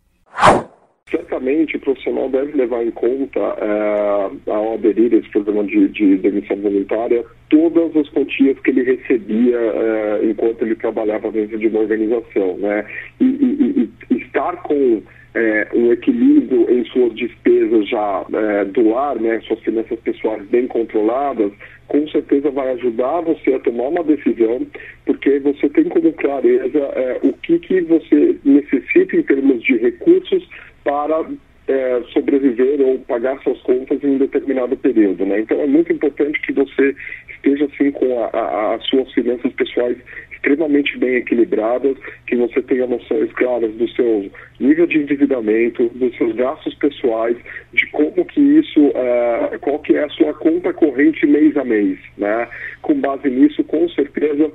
O 1.40 1.80
profissional 1.80 2.30
deve 2.30 2.58
levar 2.58 2.84
em 2.84 2.92
conta, 2.92 3.40
é, 3.40 4.52
ao 4.52 4.74
aderir 4.74 5.14
a 5.14 5.18
esse 5.18 5.30
programa 5.30 5.64
de, 5.64 5.88
de, 5.88 6.18
demissão 6.18 6.58
voluntária, 6.58 7.24
todas 7.50 7.96
as 7.96 8.10
quantias 8.10 8.60
que 8.60 8.72
ele 8.72 8.84
recebia 8.84 9.58
é, 9.58 10.20
enquanto 10.26 10.62
ele 10.64 10.76
trabalhava 10.76 11.32
dentro 11.32 11.58
de 11.58 11.68
uma 11.68 11.80
organização. 11.80 12.58
Né? 12.58 12.86
E, 13.22 13.26
e, 13.26 13.90
e 14.12 14.18
estar 14.18 14.58
com 14.64 15.02
é, 15.34 15.68
um 15.74 15.92
equilíbrio 15.92 16.70
em 16.70 16.84
suas 16.86 17.14
despesas 17.16 17.88
já 17.88 18.26
é, 18.34 18.66
do 18.66 18.90
lar, 18.90 19.16
né, 19.16 19.40
suas 19.42 19.60
finanças 19.62 20.00
pessoais 20.00 20.44
bem 20.48 20.68
controladas, 20.68 21.52
com 21.88 22.08
certeza 22.10 22.52
vai 22.52 22.72
ajudar 22.74 23.22
você 23.22 23.54
a 23.54 23.60
tomar 23.60 23.88
uma 23.88 24.04
decisão, 24.04 24.66
porque 25.06 25.40
você 25.40 25.70
tem 25.70 25.86
como 25.86 26.14
clareza 26.14 26.80
o 27.24 27.34
que, 27.34 27.58
que 27.60 27.82
você 27.82 28.38
necessita 28.44 29.16
em 29.16 29.24
termos 29.24 29.64
de 29.64 29.78
recursos 29.78 30.48
para 30.84 31.26
é, 31.68 32.02
sobreviver 32.12 32.82
ou 32.82 33.00
pagar 33.00 33.40
suas 33.44 33.62
contas 33.62 34.04
em 34.04 34.08
um 34.08 34.18
determinado 34.18 34.76
período. 34.76 35.26
Né? 35.26 35.42
Então 35.42 35.62
é 35.62 35.68
muito 35.68 35.94
importante 35.94 36.42
que 36.42 36.52
você 36.52 36.96
esteja 37.30 37.66
assim 37.66 37.92
com 37.92 38.24
a, 38.24 38.30
a, 38.34 38.76
as 38.76 38.86
suas 38.88 39.12
finanças 39.14 39.54
pessoais 39.54 39.98
extremamente 40.32 40.98
bem 40.98 41.16
equilibradas, 41.16 41.98
que 42.26 42.36
você 42.36 42.62
tenha 42.62 42.88
noções 42.88 43.32
claras 43.34 43.72
do 43.74 43.88
seu 43.90 44.32
nível 44.60 44.88
de 44.88 45.00
endividamento, 45.00 45.90
dos 45.90 46.16
seus 46.18 46.34
gastos 46.36 46.74
pessoais, 46.76 47.38
de 47.74 47.86
como 47.88 48.26
que 48.26 48.40
isso, 48.40 48.88
uh, 48.88 49.60
qual 49.60 49.80
que 49.80 49.96
é 49.96 50.06
a 50.06 50.10
sua 50.10 50.34
conta 50.34 50.74
corrente 50.74 51.26
mês 51.28 51.58
a 51.58 51.66
mês, 51.66 52.00
né? 52.18 52.48
Com 52.82 52.96
base 52.96 53.30
nisso, 53.30 53.64
com 53.66 53.90
certeza, 53.90 54.50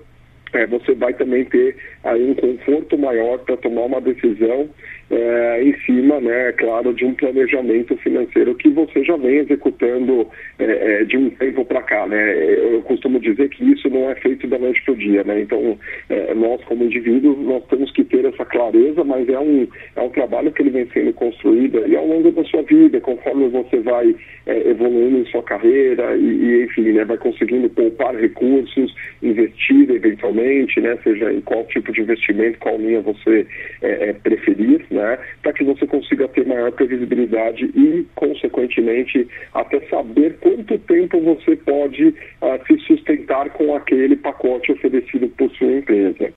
é, 0.54 0.66
você 0.66 0.94
vai 0.94 1.12
também 1.12 1.44
ter 1.44 1.76
aí 2.02 2.30
um 2.30 2.34
conforto 2.34 2.96
maior 2.96 3.38
para 3.40 3.56
tomar 3.58 3.82
uma 3.82 4.00
decisão 4.00 4.70
é, 5.10 5.62
em 5.62 5.76
cima, 5.80 6.20
né, 6.20 6.52
claro, 6.52 6.92
de 6.94 7.04
um 7.04 7.14
planejamento 7.14 7.96
financeiro 7.98 8.54
que 8.54 8.68
você 8.70 9.04
já 9.04 9.16
vem 9.16 9.38
executando 9.38 10.26
é, 10.58 11.00
é 11.00 11.04
de 11.04 11.16
um 11.16 11.30
tempo 11.30 11.64
para 11.64 11.82
cá, 11.82 12.06
né? 12.06 12.34
Eu 12.72 12.82
costumo 12.82 13.20
dizer 13.20 13.48
que 13.50 13.64
isso 13.72 13.88
não 13.90 14.10
é 14.10 14.14
feito 14.16 14.46
da 14.46 14.58
noite 14.58 14.82
para 14.84 14.94
o 14.94 14.96
dia, 14.96 15.24
né? 15.24 15.40
Então, 15.40 15.78
é, 16.08 16.34
nós 16.34 16.62
como 16.64 16.84
indivíduos, 16.84 17.38
nós 17.38 17.64
temos 17.66 17.90
que 17.92 18.04
ter 18.04 18.24
essa 18.24 18.44
clareza, 18.44 19.04
mas 19.04 19.28
é 19.28 19.38
um, 19.38 19.66
é 19.96 20.00
um 20.00 20.10
trabalho 20.10 20.52
que 20.52 20.62
ele 20.62 20.70
vem 20.70 20.86
sendo 20.92 21.12
construído 21.12 21.86
e 21.86 21.96
ao 21.96 22.06
longo 22.06 22.30
da 22.30 22.44
sua 22.44 22.62
vida, 22.62 23.00
conforme 23.00 23.48
você 23.48 23.78
vai 23.80 24.14
é, 24.46 24.70
evoluindo 24.70 25.18
em 25.18 25.26
sua 25.26 25.42
carreira 25.42 26.16
e, 26.16 26.24
e, 26.24 26.64
enfim, 26.64 26.92
né, 26.92 27.04
vai 27.04 27.16
conseguindo 27.18 27.68
poupar 27.70 28.14
recursos, 28.14 28.94
investir 29.22 29.90
eventualmente, 29.90 30.80
né, 30.80 30.98
seja 31.02 31.32
em 31.32 31.40
qual 31.40 31.64
tipo 31.64 31.92
de 31.92 32.00
investimento, 32.00 32.58
qual 32.58 32.78
linha 32.78 33.00
você 33.00 33.46
é, 33.82 34.12
preferir, 34.12 34.84
né, 34.94 35.18
para 35.42 35.52
que 35.52 35.64
você 35.64 35.86
consiga 35.86 36.28
ter 36.28 36.46
maior 36.46 36.72
previsibilidade 36.72 37.64
e, 37.64 38.06
consequentemente, 38.14 39.28
até 39.52 39.80
saber 39.88 40.38
quanto 40.40 40.78
tempo 40.78 41.20
você 41.20 41.56
pode 41.56 42.08
uh, 42.08 42.66
se 42.66 42.78
sustentar 42.86 43.50
com 43.50 43.74
aquele 43.74 44.16
pacote 44.16 44.72
oferecido 44.72 45.28
por 45.28 45.50
sua 45.52 45.72
empresa. 45.72 46.32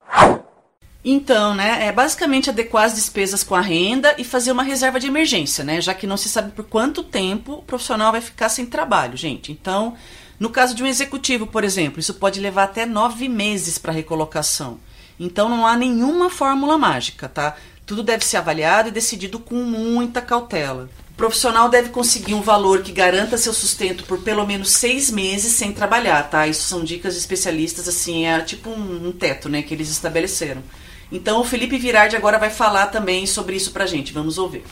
Então, 1.05 1.55
né, 1.55 1.85
é 1.87 1.91
basicamente 1.91 2.49
adequar 2.49 2.83
as 2.83 2.95
despesas 2.95 3.43
com 3.43 3.55
a 3.55 3.61
renda 3.61 4.13
e 4.17 4.25
fazer 4.25 4.51
uma 4.51 4.63
reserva 4.63 4.99
de 4.99 5.07
emergência, 5.07 5.63
né, 5.63 5.79
já 5.79 5.93
que 5.93 6.05
não 6.05 6.17
se 6.17 6.27
sabe 6.27 6.51
por 6.51 6.65
quanto 6.65 7.03
tempo 7.03 7.53
o 7.53 7.61
profissional 7.61 8.11
vai 8.11 8.19
ficar 8.19 8.49
sem 8.49 8.65
trabalho, 8.65 9.15
gente. 9.15 9.51
Então, 9.51 9.95
no 10.39 10.49
caso 10.49 10.75
de 10.75 10.83
um 10.83 10.87
executivo, 10.87 11.47
por 11.47 11.63
exemplo, 11.63 11.99
isso 11.99 12.15
pode 12.15 12.39
levar 12.39 12.63
até 12.63 12.85
nove 12.85 13.29
meses 13.29 13.77
para 13.77 13.93
recolocação. 13.93 14.79
Então, 15.19 15.49
não 15.49 15.65
há 15.65 15.75
nenhuma 15.75 16.29
fórmula 16.29 16.77
mágica, 16.77 17.27
tá? 17.27 17.55
Tudo 17.87 18.03
deve 18.03 18.25
ser 18.25 18.35
avaliado 18.35 18.89
e 18.89 18.91
decidido 18.91 19.39
com 19.39 19.55
muita 19.55 20.21
cautela. 20.21 20.89
O 21.11 21.13
profissional 21.15 21.69
deve 21.69 21.89
conseguir 21.89 22.33
um 22.33 22.41
valor 22.41 22.83
que 22.83 22.91
garanta 22.91 23.37
seu 23.37 23.53
sustento 23.53 24.03
por 24.03 24.21
pelo 24.21 24.45
menos 24.45 24.73
seis 24.73 25.09
meses 25.09 25.53
sem 25.53 25.71
trabalhar, 25.71 26.29
tá? 26.29 26.45
Isso 26.45 26.63
são 26.63 26.83
dicas 26.83 27.13
de 27.13 27.21
especialistas, 27.21 27.87
assim, 27.87 28.27
é 28.27 28.41
tipo 28.41 28.69
um, 28.69 29.07
um 29.07 29.11
teto, 29.13 29.47
né, 29.47 29.61
que 29.61 29.73
eles 29.73 29.89
estabeleceram. 29.89 30.61
Então 31.09 31.39
o 31.39 31.45
Felipe 31.45 31.77
Virardi 31.77 32.17
agora 32.17 32.37
vai 32.37 32.49
falar 32.49 32.87
também 32.87 33.25
sobre 33.25 33.55
isso 33.55 33.71
pra 33.71 33.85
gente. 33.85 34.13
Vamos 34.13 34.37
ouvir. 34.37 34.63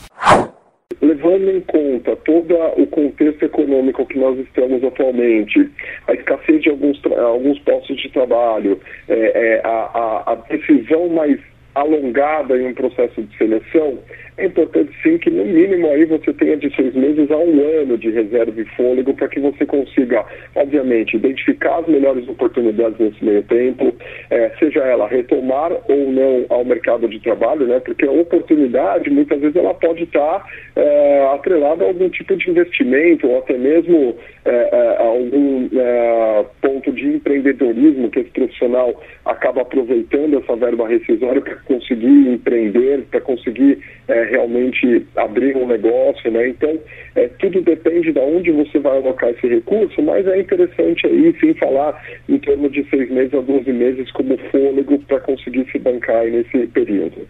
Levando 1.00 1.50
em 1.50 1.62
conta 1.62 2.14
todo 2.16 2.54
o 2.76 2.86
contexto 2.86 3.42
econômico 3.46 4.04
que 4.04 4.18
nós 4.18 4.38
estamos 4.40 4.84
atualmente, 4.84 5.70
a 6.06 6.12
escassez 6.12 6.62
de 6.62 6.68
alguns, 6.68 7.00
alguns 7.06 7.58
postos 7.60 7.96
de 7.96 8.10
trabalho, 8.10 8.78
é, 9.08 9.14
é, 9.14 9.60
a, 9.64 9.70
a, 9.70 10.32
a 10.32 10.34
decisão 10.34 11.08
mais 11.08 11.40
alongada 11.76 12.56
em 12.56 12.68
um 12.68 12.74
processo 12.74 13.22
de 13.22 13.36
seleção, 13.36 13.98
é 14.38 14.46
importante 14.46 14.92
sim 15.02 15.16
que 15.16 15.30
no 15.30 15.44
mínimo 15.44 15.88
aí 15.88 16.04
você 16.04 16.32
tenha 16.34 16.56
de 16.56 16.74
seis 16.74 16.94
meses 16.94 17.30
a 17.30 17.36
um 17.38 17.58
ano 17.80 17.96
de 17.96 18.10
reserva 18.10 18.60
e 18.60 18.64
fôlego 18.76 19.14
para 19.14 19.28
que 19.28 19.40
você 19.40 19.64
consiga, 19.64 20.24
obviamente, 20.54 21.16
identificar 21.16 21.78
as 21.78 21.86
melhores 21.86 22.28
oportunidades 22.28 22.98
nesse 22.98 23.24
meio 23.24 23.42
tempo, 23.44 23.94
é, 24.30 24.50
seja 24.58 24.80
ela 24.80 25.08
retomar 25.08 25.72
ou 25.88 26.12
não 26.12 26.44
ao 26.50 26.64
mercado 26.64 27.08
de 27.08 27.18
trabalho, 27.20 27.66
né? 27.66 27.80
Porque 27.80 28.04
a 28.04 28.10
oportunidade 28.10 29.08
muitas 29.08 29.40
vezes 29.40 29.56
ela 29.56 29.72
pode 29.72 30.02
estar 30.02 30.46
é, 30.76 31.26
atrelada 31.34 31.84
a 31.84 31.88
algum 31.88 32.08
tipo 32.10 32.36
de 32.36 32.50
investimento 32.50 33.26
ou 33.26 33.38
até 33.38 33.56
mesmo 33.56 34.16
é, 34.44 34.68
é 34.72 34.96
algum 34.98 35.68
é, 35.72 36.44
ponto 36.60 36.92
de 36.92 37.06
empreendedorismo 37.06 38.10
que 38.10 38.20
esse 38.20 38.30
profissional 38.30 39.02
acaba 39.24 39.62
aproveitando 39.62 40.38
essa 40.38 40.54
verba 40.56 40.86
rescisória 40.86 41.40
para 41.40 41.56
conseguir 41.56 42.28
empreender, 42.28 43.02
para 43.10 43.20
conseguir 43.20 43.78
é, 44.08 44.25
realmente 44.26 45.06
abrir 45.16 45.56
um 45.56 45.66
negócio, 45.66 46.30
né? 46.30 46.48
Então, 46.48 46.78
é, 47.14 47.28
tudo 47.38 47.60
depende 47.62 48.12
de 48.12 48.18
onde 48.18 48.50
você 48.52 48.78
vai 48.78 48.98
alocar 48.98 49.30
esse 49.30 49.46
recurso, 49.46 50.02
mas 50.02 50.26
é 50.26 50.40
interessante 50.40 51.06
aí 51.06 51.34
sim 51.40 51.54
falar 51.54 52.00
em 52.28 52.38
torno 52.38 52.68
de 52.68 52.84
seis 52.88 53.10
meses 53.10 53.34
a 53.34 53.40
12 53.40 53.72
meses 53.72 54.10
como 54.12 54.36
fôlego 54.50 54.98
para 55.00 55.20
conseguir 55.20 55.66
se 55.70 55.78
bancar 55.78 56.24
nesse 56.24 56.66
período. 56.68 57.26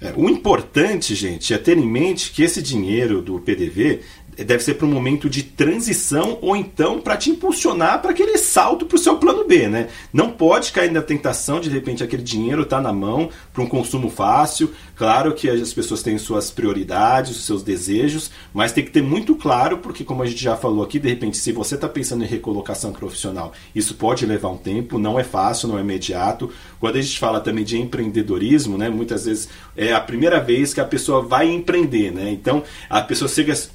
É, 0.00 0.12
o 0.16 0.28
importante, 0.28 1.14
gente, 1.14 1.52
é 1.52 1.58
ter 1.58 1.76
em 1.76 1.86
mente 1.86 2.32
que 2.32 2.44
esse 2.44 2.62
dinheiro 2.62 3.20
do 3.20 3.40
PDV 3.40 4.00
deve 4.44 4.62
ser 4.62 4.74
para 4.74 4.86
um 4.86 4.90
momento 4.90 5.28
de 5.28 5.42
transição 5.42 6.38
ou 6.40 6.56
então 6.56 7.00
para 7.00 7.16
te 7.16 7.30
impulsionar 7.30 8.00
para 8.00 8.12
aquele 8.12 8.38
salto 8.38 8.86
para 8.86 8.96
o 8.96 8.98
seu 8.98 9.16
plano 9.16 9.44
B, 9.44 9.68
né? 9.68 9.88
Não 10.12 10.30
pode 10.30 10.70
cair 10.70 10.92
na 10.92 11.02
tentação 11.02 11.60
de, 11.60 11.68
de 11.68 11.74
repente 11.74 12.04
aquele 12.04 12.22
dinheiro 12.22 12.64
tá 12.64 12.80
na 12.80 12.92
mão 12.92 13.30
para 13.52 13.62
um 13.62 13.66
consumo 13.66 14.08
fácil. 14.08 14.72
Claro 14.94 15.34
que 15.34 15.48
as 15.48 15.72
pessoas 15.72 16.02
têm 16.02 16.18
suas 16.18 16.50
prioridades, 16.50 17.36
os 17.36 17.44
seus 17.44 17.62
desejos, 17.62 18.30
mas 18.54 18.72
tem 18.72 18.84
que 18.84 18.90
ter 18.90 19.02
muito 19.02 19.34
claro 19.34 19.78
porque 19.78 20.04
como 20.04 20.22
a 20.22 20.26
gente 20.26 20.42
já 20.42 20.56
falou 20.56 20.84
aqui, 20.84 20.98
de 20.98 21.08
repente 21.08 21.36
se 21.36 21.52
você 21.52 21.74
está 21.74 21.88
pensando 21.88 22.24
em 22.24 22.28
recolocação 22.28 22.92
profissional, 22.92 23.52
isso 23.74 23.94
pode 23.94 24.24
levar 24.24 24.50
um 24.50 24.56
tempo, 24.56 24.98
não 24.98 25.18
é 25.18 25.24
fácil, 25.24 25.68
não 25.68 25.78
é 25.78 25.80
imediato. 25.80 26.50
Quando 26.78 26.96
a 26.96 27.00
gente 27.00 27.18
fala 27.18 27.40
também 27.40 27.64
de 27.64 27.78
empreendedorismo, 27.78 28.78
né, 28.78 28.88
muitas 28.88 29.24
vezes 29.24 29.48
é 29.76 29.92
a 29.92 30.00
primeira 30.00 30.40
vez 30.40 30.72
que 30.72 30.80
a 30.80 30.84
pessoa 30.84 31.22
vai 31.22 31.48
empreender, 31.48 32.12
né? 32.12 32.30
Então 32.30 32.62
a 32.88 33.00
pessoa 33.00 33.28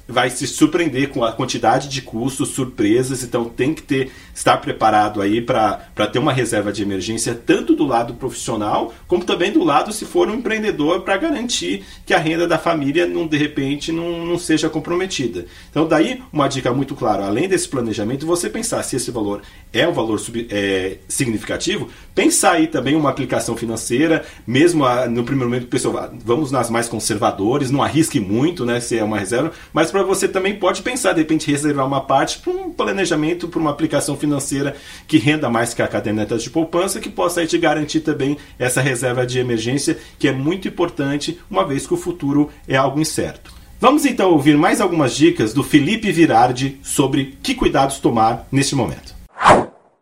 vai 0.08 0.30
se 0.30 0.53
surpreender 0.54 1.10
com 1.10 1.24
a 1.24 1.32
quantidade 1.32 1.88
de 1.88 2.00
custos, 2.00 2.50
surpresas, 2.50 3.22
então 3.22 3.44
tem 3.44 3.74
que 3.74 3.82
ter 3.82 4.12
estar 4.34 4.56
preparado 4.58 5.20
aí 5.20 5.40
para 5.40 6.06
ter 6.12 6.18
uma 6.18 6.32
reserva 6.32 6.72
de 6.72 6.82
emergência 6.82 7.34
tanto 7.34 7.74
do 7.74 7.84
lado 7.84 8.14
profissional 8.14 8.92
como 9.06 9.24
também 9.24 9.52
do 9.52 9.62
lado 9.62 9.92
se 9.92 10.04
for 10.04 10.28
um 10.28 10.34
empreendedor 10.34 11.02
para 11.02 11.16
garantir 11.16 11.84
que 12.04 12.12
a 12.12 12.18
renda 12.18 12.46
da 12.46 12.58
família 12.58 13.06
não 13.06 13.26
de 13.26 13.36
repente 13.36 13.92
não, 13.92 14.26
não 14.26 14.38
seja 14.38 14.68
comprometida. 14.68 15.46
Então 15.70 15.86
daí 15.86 16.22
uma 16.32 16.48
dica 16.48 16.72
muito 16.72 16.94
clara, 16.94 17.26
além 17.26 17.48
desse 17.48 17.68
planejamento, 17.68 18.26
você 18.26 18.50
pensar 18.50 18.82
se 18.82 18.96
esse 18.96 19.10
valor 19.10 19.42
é 19.72 19.86
um 19.86 19.92
valor 19.92 20.18
sub, 20.18 20.46
é, 20.50 20.98
significativo, 21.08 21.88
pensar 22.14 22.52
aí 22.52 22.66
também 22.66 22.96
uma 22.96 23.10
aplicação 23.10 23.56
financeira, 23.56 24.24
mesmo 24.46 24.84
a, 24.84 25.06
no 25.06 25.24
primeiro 25.24 25.50
momento, 25.50 25.66
pessoal, 25.68 26.12
vamos 26.24 26.50
nas 26.50 26.70
mais 26.70 26.88
conservadores, 26.88 27.70
não 27.70 27.82
arrisque 27.82 28.20
muito, 28.20 28.64
né, 28.64 28.80
se 28.80 28.98
é 28.98 29.04
uma 29.04 29.18
reserva, 29.18 29.52
mas 29.72 29.90
para 29.90 30.02
você 30.02 30.28
também 30.28 30.43
também 30.44 30.58
pode 30.58 30.82
pensar, 30.82 31.14
de 31.14 31.20
repente, 31.20 31.50
reservar 31.50 31.86
uma 31.86 32.02
parte 32.02 32.38
para 32.38 32.52
um 32.52 32.70
planejamento, 32.70 33.48
para 33.48 33.58
uma 33.58 33.70
aplicação 33.70 34.14
financeira 34.14 34.76
que 35.08 35.16
renda 35.16 35.48
mais 35.48 35.72
que 35.72 35.80
a 35.80 35.88
caderneta 35.88 36.36
de 36.36 36.50
poupança, 36.50 37.00
que 37.00 37.08
possa 37.08 37.40
aí 37.40 37.46
te 37.46 37.56
garantir 37.56 38.00
também 38.00 38.36
essa 38.58 38.82
reserva 38.82 39.24
de 39.24 39.38
emergência, 39.38 39.96
que 40.18 40.28
é 40.28 40.32
muito 40.32 40.68
importante, 40.68 41.40
uma 41.50 41.66
vez 41.66 41.86
que 41.86 41.94
o 41.94 41.96
futuro 41.96 42.50
é 42.68 42.76
algo 42.76 43.00
incerto. 43.00 43.54
Vamos 43.80 44.04
então 44.04 44.32
ouvir 44.32 44.54
mais 44.58 44.82
algumas 44.82 45.16
dicas 45.16 45.54
do 45.54 45.62
Felipe 45.62 46.12
Virardi 46.12 46.78
sobre 46.82 47.38
que 47.42 47.54
cuidados 47.54 47.98
tomar 47.98 48.46
neste 48.52 48.76
momento. 48.76 49.14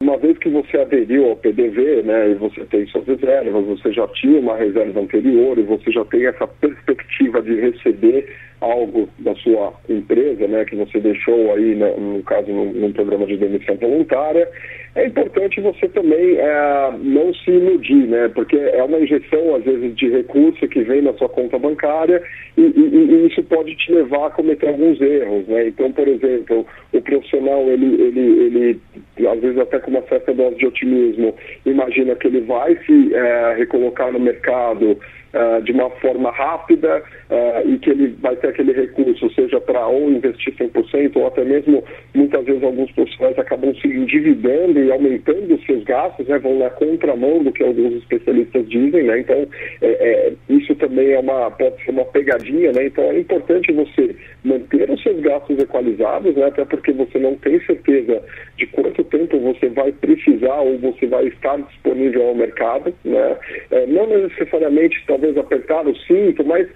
Uma 0.03 0.19
vez 0.19 0.37
que 0.39 0.49
você 0.49 0.77
aderiu 0.77 1.31
ao 1.31 1.37
PDV, 1.37 2.03
né, 2.03 2.31
e 2.33 2.35
você 2.35 2.65
tem 2.65 2.85
suas 2.89 3.07
reservas, 3.07 3.65
você 3.65 3.93
já 3.93 4.09
tinha 4.09 4.41
uma 4.41 4.57
reserva 4.57 4.99
anterior 4.99 5.57
e 5.57 5.63
você 5.63 5.93
já 5.93 6.05
tem 6.07 6.27
essa 6.27 6.49
perspectiva 6.49 7.41
de 7.41 7.55
receber 7.61 8.27
algo 8.63 9.09
da 9.19 9.35
sua 9.35 9.75
empresa, 9.89 10.47
né, 10.47 10.65
que 10.65 10.77
você 10.77 11.01
deixou 11.01 11.53
aí, 11.53 11.75
né, 11.75 11.93
no 11.99 12.23
caso, 12.23 12.51
num, 12.51 12.73
num, 12.73 12.93
programa 12.93 13.27
de 13.27 13.37
demissão 13.37 13.75
voluntária, 13.77 14.49
é 14.95 15.07
importante 15.07 15.61
você 15.61 15.89
também 15.89 16.37
é, 16.37 16.93
não 17.03 17.35
se 17.35 17.51
iludir, 17.51 18.07
né, 18.07 18.29
porque 18.29 18.57
é 18.57 18.83
uma 18.85 19.01
injeção, 19.01 19.57
às 19.57 19.65
vezes, 19.65 19.95
de 19.97 20.09
recurso 20.11 20.69
que 20.69 20.83
vem 20.83 21.03
na 21.03 21.13
sua 21.15 21.29
conta 21.29 21.59
bancária 21.59 22.23
e, 22.57 22.63
e, 22.63 23.15
e 23.15 23.27
isso 23.27 23.43
pode 23.45 23.75
te 23.77 23.93
levar 23.93 24.27
a 24.27 24.31
cometer 24.31 24.69
alguns 24.69 25.01
erros, 25.01 25.47
né. 25.49 25.67
Então, 25.67 25.91
por 25.91 26.07
exemplo, 26.07 26.65
o 26.93 27.03
profissional, 27.03 27.69
ele, 27.69 28.01
ele, 28.01 28.81
ele 29.19 29.27
às 29.27 29.41
vezes 29.41 29.59
até 29.59 29.79
com 29.81 29.91
uma 29.91 30.03
certa 30.03 30.33
dose 30.33 30.57
de 30.57 30.67
otimismo, 30.67 31.35
imagina 31.67 32.15
que 32.15 32.29
ele 32.29 32.41
vai 32.43 32.77
se 32.87 33.15
é, 33.15 33.55
recolocar 33.57 34.13
no 34.13 34.21
mercado 34.21 34.97
uh, 35.35 35.63
de 35.63 35.73
uma 35.73 35.91
forma 35.91 36.31
rápida 36.31 37.03
uh, 37.31 37.69
e 37.69 37.79
que 37.79 37.91
ele 37.91 38.17
vai 38.21 38.37
ter 38.37 38.49
aquele 38.49 38.73
recurso, 38.73 39.33
seja 39.35 39.61
para 39.61 39.87
ou 39.87 40.11
investir 40.11 40.55
100% 40.55 41.17
ou 41.17 41.27
até 41.27 41.45
mesmo, 41.45 41.85
muitas 42.15 42.45
vezes, 42.45 42.63
alguns 42.63 42.91
profissionais 42.93 43.39
acabam 43.39 43.75
se 43.75 43.89
endividando 43.89 44.79
e 44.79 44.91
aumentando 44.91 45.55
os 45.55 45.65
seus 45.65 45.83
gastos, 45.85 46.27
né, 46.27 46.39
vão 46.39 46.59
na 46.59 46.71
contramão 46.71 47.43
do 47.43 47.53
que 47.53 47.63
alguns 47.63 47.95
especialistas 47.95 48.69
dizem, 48.69 49.05
né, 49.05 49.21
então 49.21 49.47
é, 49.81 49.89
é, 49.89 50.33
isso 50.49 50.75
também 50.77 51.13
é 51.13 51.19
uma, 51.19 51.51
pode 51.51 51.83
ser 51.85 51.91
uma 51.91 52.05
pegadinha, 52.07 52.73
né, 52.73 52.87
então 52.87 53.05
é 53.05 53.19
importante 53.19 53.73
você 53.73 54.15
manter 54.45 54.91
os 54.91 55.03
seus 55.03 55.21
gastos 55.21 55.59
equalizados, 55.59 56.35
né, 56.35 56.47
até 56.47 56.65
porque 56.65 56.93
você 56.93 57.19
não 57.19 57.35
tem 57.37 57.61
certeza 57.65 58.23
de 58.57 58.67
quanto 58.67 59.05
tempo 59.05 59.22
você 59.43 59.69
vai 59.69 59.93
precisar 59.93 60.61
ou 60.61 60.79
você 60.79 61.07
vai 61.07 61.27
estar 61.27 61.57
disponível 61.59 62.29
ao 62.29 62.35
mercado, 62.35 62.95
né, 63.05 63.37
é, 63.71 63.87
não 63.87 64.07
necessariamente 64.07 65.03
talvez 65.07 65.37
apertar 65.37 65.87
o 65.87 65.97
cinto, 65.97 66.45
mas 66.45 66.69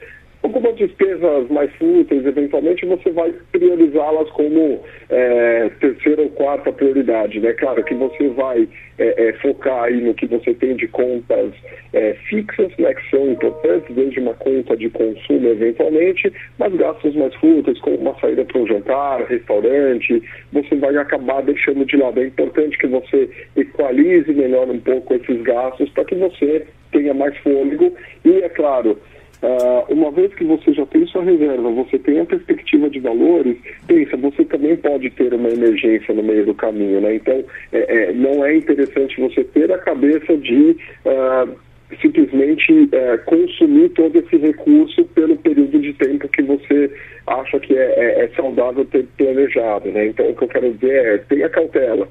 algumas 0.47 0.77
despesas 0.77 1.49
mais 1.51 1.73
fúteis, 1.75 2.25
eventualmente 2.25 2.87
você 2.87 3.11
vai 3.11 3.35
priorizá-las 3.51 4.31
como 4.31 4.81
é, 5.11 5.71
terceira 5.81 6.23
ou 6.23 6.29
quarta 6.31 6.73
prioridade. 6.73 7.41
Né? 7.41 7.53
Claro 7.55 7.83
que 7.83 7.95
você 7.95 8.29
vai 8.29 8.69
é, 8.99 9.29
é, 9.29 9.33
focar 9.35 9.85
aí 9.85 10.01
no 10.01 10.15
que 10.15 10.27
você 10.27 10.55
tem 10.55 10.77
de 10.77 10.87
contas 10.87 11.53
é, 11.93 12.15
fixas, 12.29 12.71
né, 12.79 12.95
que 12.95 13.11
são 13.11 13.33
importantes, 13.33 13.95
desde 13.95 14.21
uma 14.21 14.35
conta 14.35 14.77
de 14.77 14.89
consumo 14.89 15.49
eventualmente, 15.49 16.33
mas 16.59 16.73
gastos 16.75 17.15
mais 17.17 17.35
fúteis, 17.35 17.81
como 17.81 17.97
uma 17.97 18.19
saída 18.21 18.45
para 18.45 18.61
um 18.61 18.67
jantar, 18.67 19.27
restaurante, 19.27 20.23
você 20.53 20.77
vai 20.77 20.97
acabar 20.97 21.43
deixando 21.43 21.85
de 21.85 21.97
lado. 21.97 22.21
É 22.21 22.27
importante 22.27 22.79
que 22.79 22.87
você 22.87 23.29
equalize 23.57 24.33
melhor 24.33 24.71
um 24.71 24.79
pouco 24.79 25.15
esses 25.15 25.43
gastos 25.43 25.91
para 25.91 26.05
que 26.05 26.15
você 26.15 26.67
tenha 26.93 27.13
mais 27.13 27.37
fôlego 27.39 27.93
e, 28.25 28.39
é 28.43 28.49
claro, 28.49 28.99
Uh, 29.42 29.92
uma 29.92 30.11
vez 30.11 30.35
que 30.35 30.44
você 30.44 30.72
já 30.72 30.87
tem 30.87 31.07
sua 31.07 31.22
reserva, 31.22 31.70
você 31.70 31.99
tem 31.99 32.20
a 32.20 32.25
perspectiva 32.25 32.88
de 32.88 33.01
valores, 33.01 33.59
pensa, 33.87 34.16
você 34.16 34.44
também 34.44 34.77
pode 34.77 35.11
ter 35.11 35.33
uma 35.35 35.51
emergência 35.51 36.14
no 36.14 36.22
meio 36.22 36.46
do 36.46 36.55
caminho, 36.55 37.01
né? 37.01 37.16
Então, 37.16 37.44
é, 37.72 37.79
é, 37.79 38.12
não 38.12 38.44
é 38.44 38.57
interessante 38.57 39.20
você 39.20 39.44
ter 39.44 39.70
a 39.70 39.79
cabeça 39.79 40.37
de 40.38 40.77
uh, 41.05 41.57
simplesmente 42.01 42.72
uh, 42.72 43.25
consumir 43.27 43.90
todo 43.90 44.16
esse 44.16 44.37
recurso 44.37 45.05
pelo 45.14 45.37
período 45.37 45.79
de 45.81 45.92
tempo 45.92 46.29
que 46.29 46.42
você 46.42 46.90
acha 47.27 47.61
que 47.61 47.77
é, 47.77 47.94
é, 47.96 48.25
é 48.25 48.29
saudável 48.35 48.85
ter 48.87 49.07
planejado, 49.18 49.90
né? 49.90 50.07
Então, 50.07 50.29
o 50.31 50.35
que 50.35 50.44
eu 50.44 50.49
quero 50.49 50.72
dizer 50.72 51.07
é, 51.07 51.18
tenha 51.18 51.49
cautela. 51.51 52.09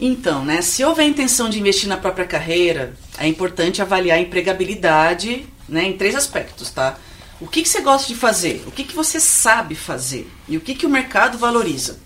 Então, 0.00 0.44
né, 0.44 0.60
se 0.60 0.84
houver 0.84 1.04
intenção 1.04 1.48
de 1.48 1.58
investir 1.60 1.88
na 1.88 1.96
própria 1.96 2.24
carreira, 2.24 2.92
é 3.18 3.26
importante 3.26 3.80
avaliar 3.80 4.18
a 4.18 4.20
empregabilidade 4.20 5.46
né, 5.68 5.84
em 5.84 5.96
três 5.96 6.14
aspectos, 6.14 6.70
tá? 6.70 6.98
O 7.40 7.46
que, 7.46 7.62
que 7.62 7.68
você 7.68 7.80
gosta 7.80 8.08
de 8.08 8.14
fazer? 8.14 8.62
O 8.66 8.70
que, 8.70 8.84
que 8.84 8.94
você 8.94 9.18
sabe 9.18 9.74
fazer? 9.74 10.30
E 10.48 10.56
o 10.56 10.60
que, 10.60 10.74
que 10.74 10.86
o 10.86 10.90
mercado 10.90 11.36
valoriza? 11.36 11.98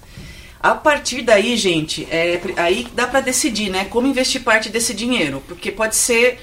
A 0.60 0.74
partir 0.74 1.22
daí, 1.22 1.56
gente, 1.56 2.06
é, 2.10 2.40
aí 2.56 2.88
dá 2.94 3.06
para 3.06 3.20
decidir, 3.20 3.70
né? 3.70 3.84
Como 3.84 4.06
investir 4.06 4.42
parte 4.42 4.68
desse 4.68 4.92
dinheiro. 4.92 5.42
Porque 5.46 5.70
pode 5.70 5.94
ser 5.94 6.40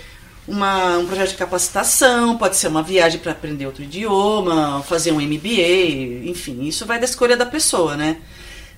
uma, 0.47 0.97
um 0.97 1.05
projeto 1.05 1.29
de 1.29 1.35
capacitação, 1.35 2.37
pode 2.37 2.55
ser 2.55 2.67
uma 2.67 2.83
viagem 2.83 3.19
para 3.19 3.31
aprender 3.31 3.65
outro 3.65 3.83
idioma, 3.83 4.83
fazer 4.87 5.11
um 5.11 5.19
MBA, 5.19 6.29
enfim, 6.29 6.63
isso 6.63 6.85
vai 6.85 6.99
da 6.99 7.05
escolha 7.05 7.35
da 7.35 7.45
pessoa, 7.45 7.97
né? 7.97 8.17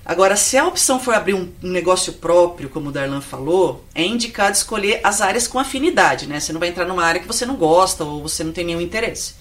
Agora, 0.08 0.36
se 0.36 0.56
a 0.56 0.66
opção 0.66 0.98
for 0.98 1.12
abrir 1.12 1.34
um, 1.34 1.52
um 1.62 1.68
negócio 1.68 2.14
próprio, 2.14 2.70
como 2.70 2.88
o 2.88 2.92
Darlan 2.92 3.20
falou, 3.20 3.84
é 3.94 4.02
indicado 4.02 4.56
escolher 4.56 5.00
as 5.04 5.20
áreas 5.20 5.46
com 5.46 5.58
afinidade, 5.58 6.26
né? 6.26 6.40
Você 6.40 6.50
não 6.50 6.58
vai 6.58 6.70
entrar 6.70 6.86
numa 6.86 7.04
área 7.04 7.20
que 7.20 7.26
você 7.26 7.44
não 7.44 7.56
gosta 7.56 8.04
ou 8.04 8.22
você 8.22 8.42
não 8.42 8.50
tem 8.50 8.64
nenhum 8.64 8.80
interesse. 8.80 9.34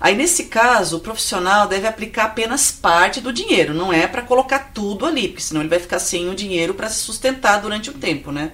Aí, 0.00 0.16
nesse 0.16 0.44
caso, 0.44 0.96
o 0.96 1.00
profissional 1.00 1.68
deve 1.68 1.86
aplicar 1.86 2.24
apenas 2.24 2.72
parte 2.72 3.20
do 3.20 3.30
dinheiro, 3.30 3.74
não 3.74 3.92
é 3.92 4.06
para 4.06 4.22
colocar 4.22 4.70
tudo 4.72 5.04
ali, 5.04 5.28
porque 5.28 5.42
senão 5.42 5.60
ele 5.60 5.68
vai 5.68 5.78
ficar 5.78 5.98
sem 5.98 6.30
o 6.30 6.34
dinheiro 6.34 6.72
para 6.72 6.88
se 6.88 7.00
sustentar 7.00 7.60
durante 7.60 7.90
o 7.90 7.92
tempo, 7.92 8.32
né? 8.32 8.52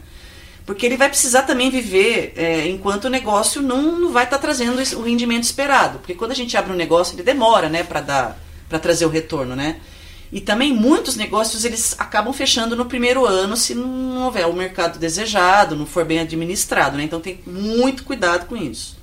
Porque 0.67 0.85
ele 0.85 0.97
vai 0.97 1.09
precisar 1.09 1.43
também 1.43 1.71
viver 1.71 2.33
é, 2.35 2.67
enquanto 2.67 3.05
o 3.05 3.11
negócio 3.11 3.63
não, 3.63 4.01
não 4.01 4.11
vai 4.11 4.25
estar 4.25 4.39
tá 4.39 4.43
trazendo 4.43 4.83
o 4.99 5.03
rendimento 5.03 5.45
esperado. 5.45 6.01
Porque 6.01 6.15
quando 6.15 6.33
a 6.33 6.37
gente 6.37 6.57
abre 6.57 6.73
um 6.73 6.77
negócio, 6.77 7.15
ele 7.15 7.23
demora, 7.23 7.69
né, 7.69 7.85
para 7.85 8.01
dar, 8.01 8.39
para 8.69 8.81
trazer 8.81 9.07
o 9.07 9.11
retorno, 9.11 9.55
né? 9.55 9.81
E 10.33 10.41
também 10.41 10.73
muitos 10.73 11.15
negócios 11.15 11.63
eles 11.63 11.95
acabam 11.99 12.33
fechando 12.33 12.75
no 12.75 12.87
primeiro 12.87 13.27
ano 13.27 13.55
se 13.55 13.75
não 13.75 14.25
houver 14.25 14.47
o 14.47 14.55
mercado 14.55 14.99
desejado, 14.99 15.77
não 15.77 15.85
for 15.85 16.07
bem 16.07 16.21
administrado, 16.21 16.97
né? 16.97 17.05
Então 17.05 17.21
tem 17.21 17.41
muito 17.47 18.03
cuidado 18.03 18.47
com 18.47 18.57
isso. 18.57 18.97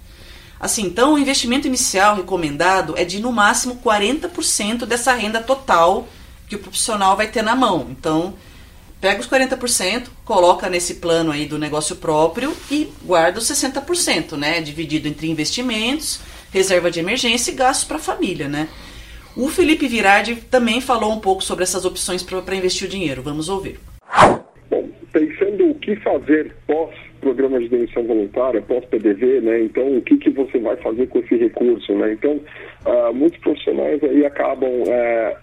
Assim, 0.59 0.83
então 0.83 1.13
o 1.13 1.19
investimento 1.19 1.67
inicial 1.67 2.15
recomendado 2.15 2.95
é 2.97 3.05
de 3.05 3.19
no 3.19 3.31
máximo 3.31 3.75
40% 3.75 4.87
dessa 4.87 5.13
renda 5.13 5.39
total 5.39 6.07
que 6.47 6.55
o 6.55 6.59
profissional 6.59 7.15
vai 7.15 7.27
ter 7.27 7.43
na 7.43 7.55
mão. 7.55 7.87
Então, 7.91 8.33
pega 8.99 9.21
os 9.21 9.27
40%, 9.27 10.07
coloca 10.25 10.67
nesse 10.67 10.95
plano 10.95 11.31
aí 11.31 11.45
do 11.45 11.59
negócio 11.59 11.95
próprio 11.95 12.57
e 12.71 12.91
guarda 13.03 13.37
os 13.37 13.45
60%, 13.45 14.35
né? 14.35 14.59
Dividido 14.61 15.07
entre 15.07 15.29
investimentos, 15.29 16.19
reserva 16.51 16.89
de 16.89 16.99
emergência 16.99 17.51
e 17.51 17.55
gastos 17.55 17.85
para 17.87 17.97
a 17.97 18.01
família, 18.01 18.47
né? 18.49 18.67
O 19.35 19.47
Felipe 19.47 19.87
Virardi 19.87 20.35
também 20.35 20.81
falou 20.81 21.11
um 21.13 21.19
pouco 21.19 21.43
sobre 21.43 21.63
essas 21.63 21.85
opções 21.85 22.23
para 22.23 22.55
investir 22.55 22.87
o 22.87 22.91
dinheiro. 22.91 23.21
Vamos 23.21 23.49
ouvir. 23.49 23.79
Bom, 24.69 24.89
pensando 25.11 25.69
o 25.69 25.75
que 25.75 25.95
fazer 25.97 26.55
pós 26.67 26.93
programa 27.19 27.59
de 27.59 27.69
demissão 27.69 28.03
voluntária, 28.03 28.61
pós-PDV, 28.61 29.41
né? 29.41 29.61
Então, 29.61 29.97
o 29.97 30.01
que, 30.01 30.17
que 30.17 30.29
você 30.29 30.57
vai 30.59 30.75
fazer 30.77 31.07
com 31.07 31.19
esse 31.19 31.35
recurso, 31.35 31.93
né? 31.93 32.13
Então, 32.13 32.39
uh, 32.85 33.13
muitos 33.13 33.39
profissionais 33.39 34.03
aí 34.03 34.25
acabam 34.25 34.81
uh, 34.83 35.37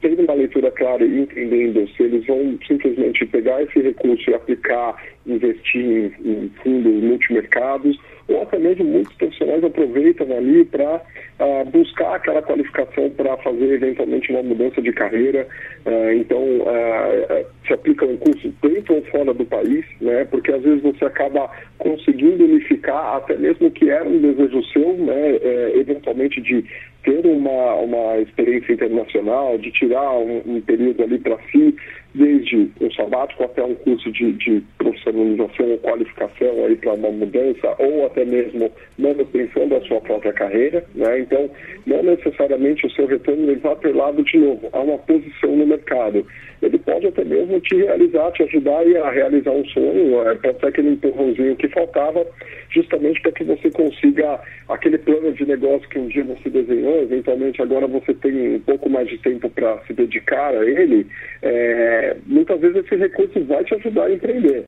tendo 0.00 0.22
uma 0.22 0.34
leitura 0.34 0.70
clara 0.70 1.04
e 1.04 1.20
entendendo 1.20 1.88
se 1.96 2.02
eles 2.02 2.26
vão 2.26 2.58
simplesmente 2.66 3.24
pegar 3.26 3.62
esse 3.62 3.80
recurso 3.80 4.30
e 4.30 4.34
aplicar, 4.34 5.02
investir 5.26 5.82
em, 5.84 6.12
em 6.24 6.50
fundos 6.62 7.02
multimercados, 7.02 7.98
ou 8.28 8.42
até 8.42 8.58
mesmo 8.58 8.84
muitos 8.84 9.14
profissionais 9.14 9.64
aproveitam 9.64 10.26
ali 10.36 10.64
para 10.64 10.96
uh, 11.40 11.64
buscar 11.70 12.16
aquela 12.16 12.42
qualificação 12.42 13.10
para 13.10 13.36
fazer 13.38 13.74
eventualmente 13.74 14.30
uma 14.30 14.42
mudança 14.42 14.80
de 14.80 14.92
carreira. 14.92 15.46
Uh, 15.86 16.12
então, 16.12 16.42
uh, 16.42 17.46
se 17.72 17.74
aplica 17.74 18.04
um 18.04 18.16
curso 18.16 18.52
dentro 18.62 18.96
ou 18.96 19.02
fora 19.04 19.32
do 19.32 19.44
país, 19.44 19.84
né? 20.00 20.24
Porque 20.26 20.52
às 20.52 20.62
vezes 20.62 20.82
você 20.82 21.04
acaba 21.04 21.50
conseguindo 21.78 22.44
unificar 22.44 23.16
até 23.16 23.36
mesmo 23.36 23.70
que 23.70 23.88
era 23.88 24.06
um 24.06 24.18
desejo 24.20 24.62
seu, 24.64 24.94
né? 24.94 25.36
É, 25.36 25.72
eventualmente 25.76 26.40
de 26.40 26.64
ter 27.02 27.26
uma, 27.26 27.74
uma 27.74 28.18
experiência 28.18 28.72
internacional, 28.74 29.58
de 29.58 29.72
tirar 29.72 30.12
um, 30.12 30.42
um 30.46 30.60
período 30.60 31.02
ali 31.02 31.18
para 31.18 31.36
si, 31.50 31.74
desde 32.14 32.70
um 32.80 32.90
sabático 32.92 33.42
até 33.42 33.64
um 33.64 33.74
curso 33.74 34.10
de, 34.12 34.32
de 34.32 34.62
profissionalização 34.78 35.70
ou 35.70 35.78
qualificação 35.78 36.64
aí 36.64 36.76
para 36.76 36.92
uma 36.92 37.10
mudança, 37.10 37.74
ou 37.78 38.06
até 38.06 38.24
mesmo 38.24 38.70
manutenção 38.98 39.66
da 39.68 39.80
sua 39.82 40.00
própria 40.00 40.32
carreira, 40.32 40.84
né? 40.94 41.20
Então, 41.20 41.50
não 41.86 42.02
necessariamente 42.02 42.86
o 42.86 42.90
seu 42.90 43.06
retorno 43.06 43.46
vai 43.56 43.72
atrelado 43.72 44.22
de 44.22 44.38
novo 44.38 44.68
a 44.72 44.80
uma 44.80 44.98
posição 44.98 45.56
no 45.56 45.66
mercado. 45.66 46.24
Ele 46.60 46.78
pode 46.78 47.06
até 47.06 47.24
mesmo 47.24 47.60
te 47.62 47.76
realizar, 47.76 48.30
te 48.32 48.42
ajudar 48.42 48.80
a 48.80 49.10
realizar 49.10 49.50
um 49.52 49.64
sonho, 49.66 50.20
é, 50.22 50.36
ser 50.36 50.66
aquele 50.66 50.90
empurrãozinho 50.90 51.56
que 51.56 51.68
faltava, 51.68 52.26
justamente 52.70 53.20
para 53.22 53.32
que 53.32 53.44
você 53.44 53.70
consiga 53.70 54.40
aquele 54.68 54.98
plano 54.98 55.32
de 55.32 55.46
negócio 55.46 55.88
que 55.88 55.98
um 55.98 56.08
dia 56.08 56.24
você 56.24 56.50
desenhou, 56.50 57.02
eventualmente 57.02 57.62
agora 57.62 57.86
você 57.86 58.14
tem 58.14 58.56
um 58.56 58.60
pouco 58.60 58.88
mais 58.90 59.08
de 59.08 59.18
tempo 59.18 59.48
para 59.50 59.78
se 59.86 59.92
dedicar 59.92 60.54
a 60.54 60.64
ele, 60.64 61.06
é, 61.42 62.16
muitas 62.26 62.60
vezes 62.60 62.84
esse 62.84 62.96
recurso 62.96 63.44
vai 63.44 63.64
te 63.64 63.74
ajudar 63.74 64.04
a 64.04 64.12
empreender. 64.12 64.64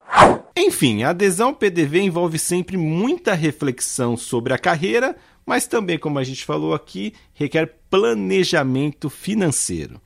Enfim, 0.57 1.03
a 1.03 1.11
adesão 1.11 1.49
ao 1.49 1.55
PDV 1.55 2.01
envolve 2.01 2.39
sempre 2.39 2.77
muita 2.77 3.35
reflexão 3.35 4.17
sobre 4.17 4.53
a 4.53 4.59
carreira, 4.59 5.17
mas 5.45 5.67
também, 5.67 5.99
como 5.99 6.19
a 6.19 6.25
gente 6.25 6.45
falou 6.45 6.75
aqui, 6.75 7.13
requer 7.35 7.71
planejamento 7.91 9.11
financeiro. 9.11 10.04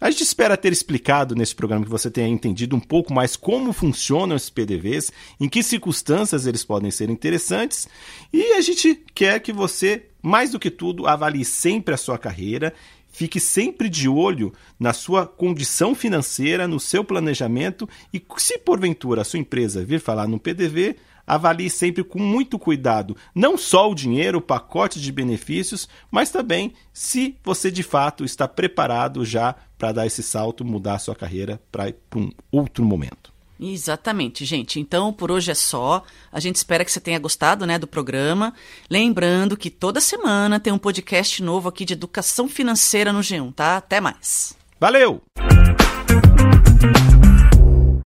A 0.00 0.10
gente 0.10 0.22
espera 0.22 0.56
ter 0.56 0.72
explicado 0.72 1.34
nesse 1.34 1.54
programa 1.54 1.84
que 1.84 1.90
você 1.90 2.10
tenha 2.10 2.26
entendido 2.26 2.74
um 2.74 2.80
pouco 2.80 3.12
mais 3.12 3.36
como 3.36 3.70
funcionam 3.72 4.34
esses 4.34 4.48
PDVs, 4.48 5.12
em 5.38 5.46
que 5.46 5.62
circunstâncias 5.62 6.46
eles 6.46 6.64
podem 6.64 6.90
ser 6.90 7.10
interessantes, 7.10 7.86
e 8.32 8.54
a 8.54 8.60
gente 8.62 8.98
quer 9.14 9.40
que 9.40 9.52
você, 9.52 10.06
mais 10.22 10.52
do 10.52 10.58
que 10.58 10.70
tudo, 10.70 11.06
avalie 11.06 11.44
sempre 11.44 11.94
a 11.94 11.98
sua 11.98 12.16
carreira 12.16 12.72
Fique 13.12 13.40
sempre 13.40 13.88
de 13.88 14.08
olho 14.08 14.52
na 14.78 14.92
sua 14.92 15.26
condição 15.26 15.94
financeira, 15.94 16.68
no 16.68 16.78
seu 16.78 17.04
planejamento 17.04 17.88
e, 18.14 18.22
se 18.36 18.56
porventura 18.58 19.22
a 19.22 19.24
sua 19.24 19.40
empresa 19.40 19.84
vir 19.84 20.00
falar 20.00 20.28
no 20.28 20.38
PDV, 20.38 20.96
avalie 21.30 21.70
sempre 21.70 22.02
com 22.02 22.18
muito 22.18 22.58
cuidado 22.58 23.16
não 23.34 23.56
só 23.56 23.88
o 23.88 23.94
dinheiro, 23.94 24.38
o 24.38 24.42
pacote 24.42 25.00
de 25.00 25.12
benefícios, 25.12 25.88
mas 26.10 26.30
também 26.30 26.72
se 26.92 27.36
você 27.44 27.70
de 27.70 27.82
fato 27.82 28.24
está 28.24 28.48
preparado 28.48 29.24
já 29.24 29.54
para 29.78 29.92
dar 29.92 30.06
esse 30.06 30.22
salto, 30.22 30.64
mudar 30.64 30.94
a 30.94 30.98
sua 30.98 31.14
carreira 31.14 31.60
para 31.70 31.92
um 32.16 32.30
outro 32.50 32.84
momento. 32.84 33.32
Exatamente, 33.60 34.44
gente. 34.44 34.80
Então, 34.80 35.12
por 35.12 35.30
hoje 35.30 35.50
é 35.50 35.54
só. 35.54 36.02
A 36.32 36.40
gente 36.40 36.56
espera 36.56 36.84
que 36.84 36.90
você 36.90 36.98
tenha 36.98 37.18
gostado, 37.18 37.66
né, 37.66 37.78
do 37.78 37.86
programa. 37.86 38.54
Lembrando 38.88 39.56
que 39.56 39.68
toda 39.68 40.00
semana 40.00 40.58
tem 40.58 40.72
um 40.72 40.78
podcast 40.78 41.42
novo 41.42 41.68
aqui 41.68 41.84
de 41.84 41.92
educação 41.92 42.48
financeira 42.48 43.12
no 43.12 43.20
G1, 43.20 43.52
tá? 43.54 43.76
Até 43.76 44.00
mais. 44.00 44.56
Valeu! 44.80 45.22